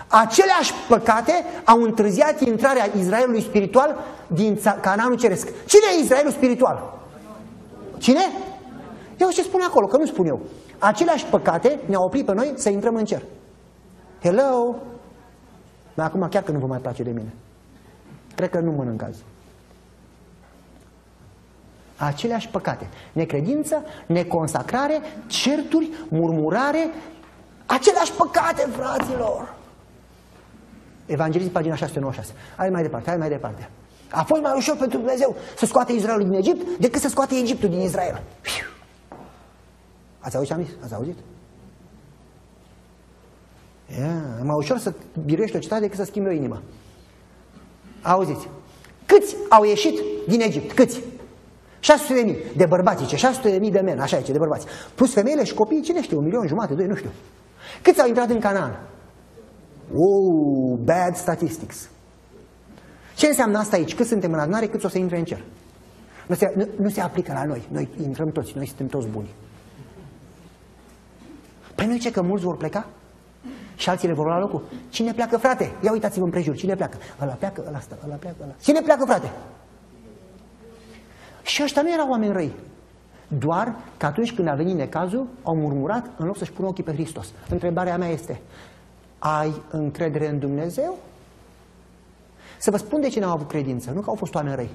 [0.09, 1.33] Aceleași păcate
[1.65, 3.97] au întârziat intrarea Israelului spiritual
[4.27, 5.49] din Canaanul Ceresc.
[5.67, 6.99] Cine e Israelul spiritual?
[7.99, 8.21] Cine?
[9.17, 10.41] Eu ce spune acolo, că nu spun eu.
[10.79, 13.23] Aceleași păcate ne-au oprit pe noi să intrăm în cer.
[14.23, 14.75] Hello?
[15.95, 17.35] Dar acum chiar că nu vă mai place de mine.
[18.35, 19.23] Cred că nu mănânc azi.
[21.99, 22.89] Aceleași păcate.
[23.13, 26.91] Necredință, neconsacrare, certuri, murmurare,
[27.67, 29.55] aceleași păcate, fraților.
[31.07, 32.33] Evanghelism, pagina 696.
[32.57, 33.69] Hai mai departe, hai mai departe.
[34.11, 37.69] A fost mai ușor pentru Dumnezeu să scoate Israelul din Egipt decât să scoate Egiptul
[37.69, 38.23] din Israel.
[40.19, 40.75] Ați auzit ce am zis?
[40.85, 41.17] Ați auzit?
[43.99, 44.93] Yeah, e mai ușor să
[45.25, 46.63] biruiești o cetate decât să schimbi o inimă.
[48.03, 48.49] Auziți?
[49.07, 50.73] Câți au ieșit din Egipt?
[50.73, 51.03] Câți?
[51.81, 54.66] 600 de mii de bărbați, ce 600 de mii de meni, așa ce de bărbați.
[54.95, 57.11] Plus femeile și copiii, cine știe, un milion jumate, doi, nu știu.
[57.83, 58.81] Câți au intrat în Canaan?
[59.93, 61.89] Oh, bad statistics.
[63.14, 63.95] Ce înseamnă asta aici?
[63.95, 65.45] Cât suntem în adunare, cât o să intre în cer?
[66.26, 67.68] Nu se, nu, nu se aplică la noi.
[67.68, 69.29] Noi intrăm toți, noi suntem toți buni.
[71.74, 72.87] Păi nu ce că mulți vor pleca?
[73.76, 74.62] Și alții le vor lua locul.
[74.89, 75.72] Cine pleacă, frate?
[75.85, 76.57] Ia uitați-vă împrejur.
[76.57, 76.97] Cine pleacă?
[77.20, 78.53] Ăla pleacă, ăla stă, ăla pleacă, ăla.
[78.61, 79.31] Cine pleacă, frate?
[81.49, 82.53] Și ăștia nu erau oameni răi.
[83.29, 86.93] Doar că atunci când a venit necazul, au murmurat în loc să-și pună ochii pe
[86.93, 87.33] Hristos.
[87.49, 88.41] Întrebarea mea este,
[89.19, 90.99] ai încredere în Dumnezeu?
[92.59, 94.71] Să vă spun de ce n-au avut credință, nu că au fost oameni răi.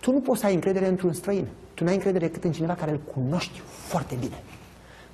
[0.00, 1.46] Tu nu poți să ai încredere într-un străin.
[1.74, 4.42] Tu n-ai încredere decât în cineva care îl cunoști foarte bine.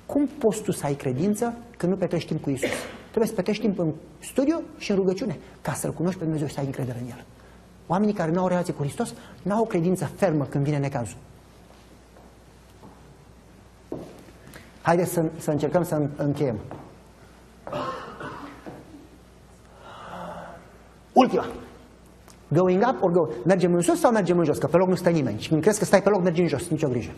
[0.05, 2.69] Cum poți tu să ai credință când nu petrești timp cu Isus?
[3.07, 6.53] Trebuie să petrești timp în studiu și în rugăciune ca să-L cunoști pe Dumnezeu și
[6.53, 7.23] să ai încredere în El.
[7.91, 11.17] Oamenii care nu au relație cu Hristos nu au o credință fermă când vine necazul.
[14.81, 16.55] Haideți să, să încercăm să încheiem.
[21.13, 21.45] Ultima.
[22.47, 23.27] Going up or go?
[23.45, 24.57] Mergem în sus sau mergem în jos?
[24.57, 25.39] Că pe loc nu stă nimeni.
[25.39, 26.67] Și când crezi că stai pe loc, mergi în jos.
[26.67, 27.11] Nicio grijă.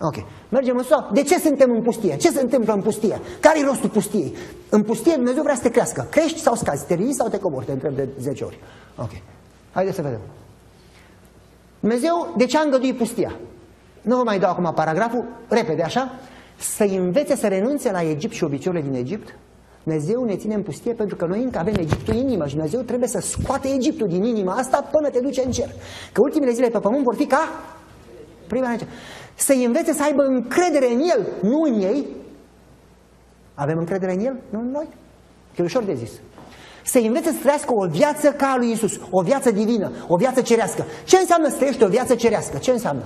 [0.00, 0.14] Ok.
[0.48, 0.96] Mergem în sus.
[1.12, 2.16] De ce suntem în pustie?
[2.16, 3.20] Ce se întâmplă în pustie?
[3.40, 4.34] Care e rostul pustiei?
[4.68, 6.06] În pustie Dumnezeu vrea să te crească.
[6.10, 6.86] Crești sau scazi?
[6.86, 7.66] Te ridici sau te coborți?
[7.66, 8.58] Te întreb de 10 ori.
[8.96, 9.10] Ok.
[9.74, 10.20] Haideți să vedem.
[11.80, 13.36] Dumnezeu, de ce a îngăduit pustia?
[14.02, 16.10] Nu vă mai dau acum paragraful, repede așa,
[16.56, 19.36] să-i învețe să renunțe la Egipt și obiceiurile din Egipt.
[19.82, 22.80] Dumnezeu ne ține în pustie pentru că noi încă avem Egiptul în inimă și Dumnezeu
[22.80, 25.68] trebuie să scoate Egiptul din inima asta până te duce în cer.
[26.12, 27.48] Că ultimele zile pe pământ vor fi ca
[28.46, 28.84] prima lege.
[29.34, 32.06] Să-i învețe să aibă încredere în El, nu în ei.
[33.54, 34.86] Avem încredere în El, nu în noi?
[35.56, 36.10] E ușor de zis
[36.84, 40.40] să învețe să trăiască o viață ca a lui Isus, o viață divină, o viață
[40.40, 40.84] cerească.
[41.04, 42.58] Ce înseamnă să trăiești o viață cerească?
[42.58, 43.02] Ce înseamnă?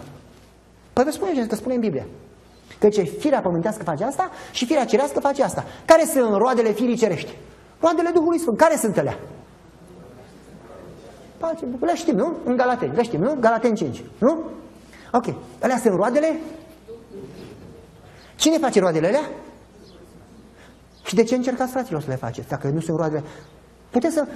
[0.93, 2.07] Păi vă spune că spune în Biblie.
[2.79, 5.64] Că ce firea pământească face asta și firea cerească face asta.
[5.85, 7.37] Care sunt roadele firii cerești?
[7.81, 8.59] Roadele Duhului Sfânt.
[8.59, 9.18] Care sunt alea?
[11.39, 12.37] Pace, le știm, nu?
[12.45, 13.37] În Galateni, le știm, nu?
[13.41, 14.51] Galateni 5, nu?
[15.12, 15.35] Ok.
[15.61, 16.41] Alea sunt roadele?
[18.37, 19.31] Cine face roadele alea?
[21.05, 22.49] Și de ce încercați, fraților, să le faceți?
[22.49, 23.22] Dacă nu sunt roadele...
[23.99, 24.26] Puteți să...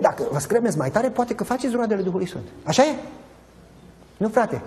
[0.00, 2.44] Dacă vă scremeți mai tare, poate că faceți roadele Duhului Sfânt.
[2.64, 2.94] Așa e?
[4.16, 4.62] Nu, frate.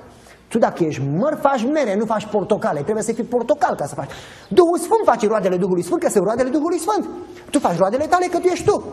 [0.48, 2.82] Tu dacă ești măr, faci mere, nu faci portocale.
[2.82, 4.10] Trebuie să fii portocal ca să faci.
[4.50, 7.08] Duhul Sfânt face roadele Duhului Sfânt, că sunt roadele Duhului Sfânt.
[7.50, 8.84] Tu faci roadele tale că tu ești tu.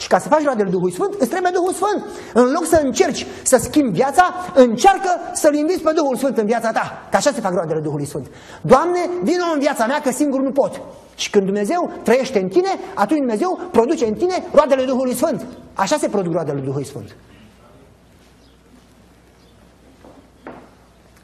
[0.00, 2.04] Și ca să faci roadele Duhului Sfânt, îți trebuie Duhul Sfânt.
[2.34, 6.70] În loc să încerci să schimbi viața, încearcă să-L inviți pe Duhul Sfânt în viața
[6.70, 7.06] ta.
[7.10, 8.26] Că așa se fac roadele Duhului Sfânt.
[8.62, 10.80] Doamne, vină în viața mea că singur nu pot.
[11.14, 15.46] Și când Dumnezeu trăiește în tine, atunci Dumnezeu produce în tine roadele Duhului Sfânt.
[15.74, 17.16] Așa se produc roadele Duhului Sfânt.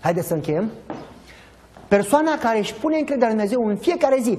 [0.00, 0.70] Haideți să încheiem.
[1.88, 4.38] Persoana care își pune încrederea în Dumnezeu în fiecare zi,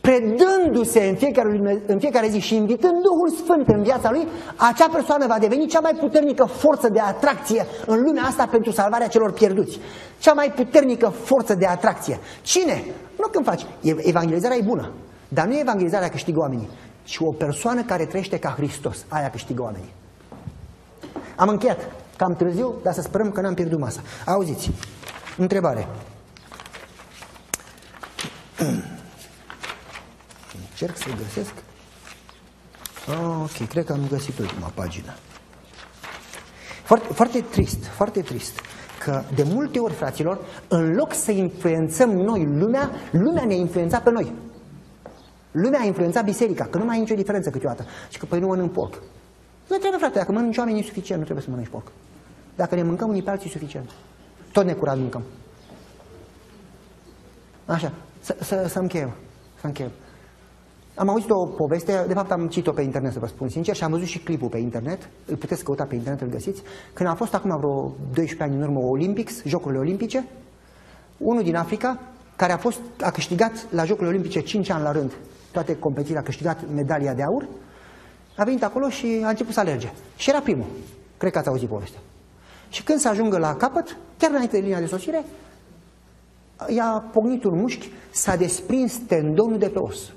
[0.00, 4.26] predându-se în fiecare, în fiecare zi și invitând Duhul Sfânt în viața lui,
[4.56, 9.08] acea persoană va deveni cea mai puternică forță de atracție în lumea asta pentru salvarea
[9.08, 9.78] celor pierduți.
[10.18, 12.18] Cea mai puternică forță de atracție.
[12.42, 12.84] Cine?
[13.18, 13.66] Nu când faci.
[13.96, 14.92] Evangelizarea e bună,
[15.28, 16.68] dar nu e evangelizarea câștigă oamenii,
[17.04, 19.04] ci o persoană care trăiește ca Hristos.
[19.08, 19.92] Aia câștigă oamenii.
[21.36, 21.78] Am încheiat.
[22.16, 24.00] Cam târziu, dar să sperăm că n-am pierdut masa.
[24.26, 24.70] Auziți,
[25.36, 25.88] întrebare.
[30.80, 31.52] Încerc să găsesc.
[33.08, 35.14] Oh, ok, cred că am găsit ultima pagină.
[36.84, 38.60] Foarte, foarte trist, foarte trist
[38.98, 44.10] că de multe ori, fraților, în loc să influențăm noi lumea, lumea ne influența pe
[44.10, 44.32] noi.
[45.50, 47.84] Lumea a influențat biserica, că nu mai e nicio diferență câteodată.
[48.08, 48.94] Și că păi nu mănânc porc.
[49.68, 51.92] Nu trebuie, frate, dacă mănânci oameni e suficient, nu trebuie să mănânci porc.
[52.56, 53.90] Dacă ne mâncăm unii pe alții, suficient.
[54.52, 55.22] Tot necurat mâncăm.
[57.66, 59.12] Așa, să, să, să încheiem.
[59.60, 59.90] Să încheiem.
[61.00, 63.84] Am auzit o poveste, de fapt am citit-o pe internet, să vă spun sincer, și
[63.84, 67.14] am văzut și clipul pe internet, îl puteți căuta pe internet, îl găsiți, când a
[67.14, 70.24] fost acum vreo 12 ani în urmă Olympics, Jocurile Olimpice,
[71.16, 72.00] unul din Africa,
[72.36, 75.12] care a, fost, a câștigat la Jocurile Olimpice 5 ani la rând,
[75.52, 77.48] toate competițiile, a câștigat medalia de aur,
[78.36, 79.92] a venit acolo și a început să alerge.
[80.16, 80.66] Și era primul.
[81.16, 82.00] Cred că ați auzit povestea.
[82.68, 85.24] Și când se ajungă la capăt, chiar înainte de linia de sosire,
[86.68, 90.12] i-a pognit un mușchi, s-a desprins tendonul de pe os.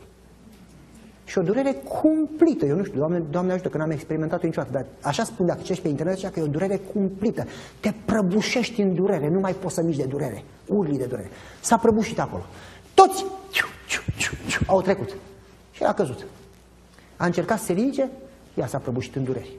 [1.33, 2.65] Și o durere cumplită.
[2.65, 5.83] Eu nu știu, Doamne, Doamne ajută că n-am experimentat-o niciodată, dar așa spun dacă citești
[5.83, 7.45] pe internet, așa că e o durere cumplită.
[7.79, 11.29] Te prăbușești în durere, nu mai poți să mici de durere, urli de durere.
[11.59, 12.45] S-a prăbușit acolo.
[12.93, 15.15] Toți ciu, ciu, ciu, ciu, au trecut.
[15.71, 16.25] Și a căzut.
[17.17, 18.09] A încercat să se ridice,
[18.53, 19.57] ea s-a prăbușit în dureri.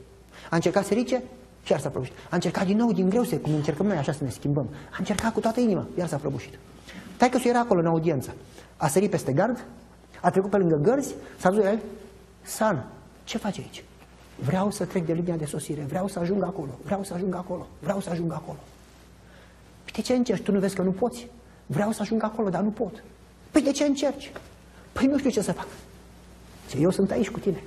[0.49, 1.23] A încercat să se ridice,
[1.63, 2.13] și iar s-a prăbușit.
[2.29, 4.67] A încercat din nou din greu să, cum încercăm noi așa să ne schimbăm.
[4.91, 6.53] A încercat cu toată inima, iar s-a prăbușit.
[7.17, 8.33] Taică era acolo în audiență.
[8.77, 9.65] A sărit peste gard,
[10.25, 11.79] a trecut pe lângă gărzi, s-a dus el,
[12.41, 12.85] San,
[13.23, 13.83] ce faci aici?
[14.35, 17.67] Vreau să trec de linia de sosire, vreau să ajung acolo, vreau să ajung acolo,
[17.79, 18.57] vreau să ajung acolo.
[19.83, 20.43] Păi de ce încerci?
[20.43, 21.27] Tu nu vezi că nu poți?
[21.65, 23.03] Vreau să ajung acolo, dar nu pot.
[23.51, 24.31] Păi de ce încerci?
[24.91, 25.67] Păi nu știu ce să fac.
[26.69, 27.63] Ce eu sunt aici cu tine.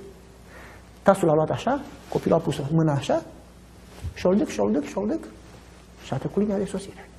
[1.01, 3.23] Tasul a luat așa, copilul a pus mâna așa,
[4.13, 5.23] șoldăc, șoldăc, șoldăc
[6.05, 7.09] și a trecut linia de sosire.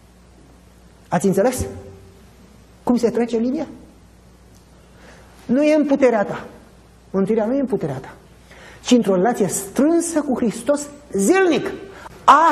[1.09, 1.67] Ați înțeles?
[2.83, 3.67] Cum se trece linia?
[5.51, 6.47] Nu e în puterea ta.
[7.11, 8.15] Mântuirea nu e în puterea ta.
[8.83, 11.73] Ci într-o relație strânsă cu Hristos zilnic.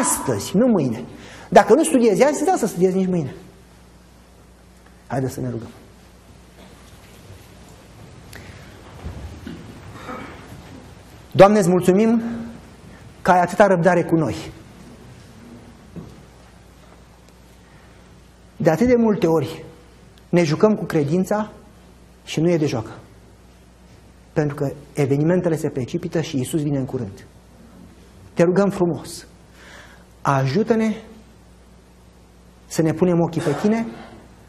[0.01, 1.05] Astăzi, nu mâine.
[1.49, 3.35] Dacă nu studiezi azi, da să studiezi nici mâine.
[5.07, 5.69] Haideți să ne rugăm.
[11.31, 12.23] Doamne, îți mulțumim
[13.23, 14.37] că ai atâta răbdare cu noi.
[18.57, 19.65] De atât de multe ori
[20.29, 21.51] ne jucăm cu credința
[22.29, 22.91] și nu e de joacă.
[24.33, 27.27] Pentru că evenimentele se precipită și Isus vine în curând.
[28.35, 29.27] Te rugăm frumos,
[30.23, 30.95] ajută-ne
[32.67, 33.87] să ne punem ochii pe tine,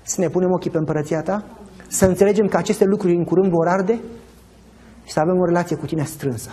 [0.01, 1.45] să ne punem ochii pe împărăția ta,
[1.87, 3.99] să înțelegem că aceste lucruri în curând vor arde
[5.05, 6.49] și să avem o relație cu tine strânsă.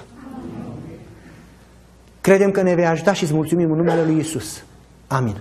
[2.20, 4.64] Credem că ne vei ajuta și îți mulțumim în numele Lui Isus.
[5.07, 5.37] Amin.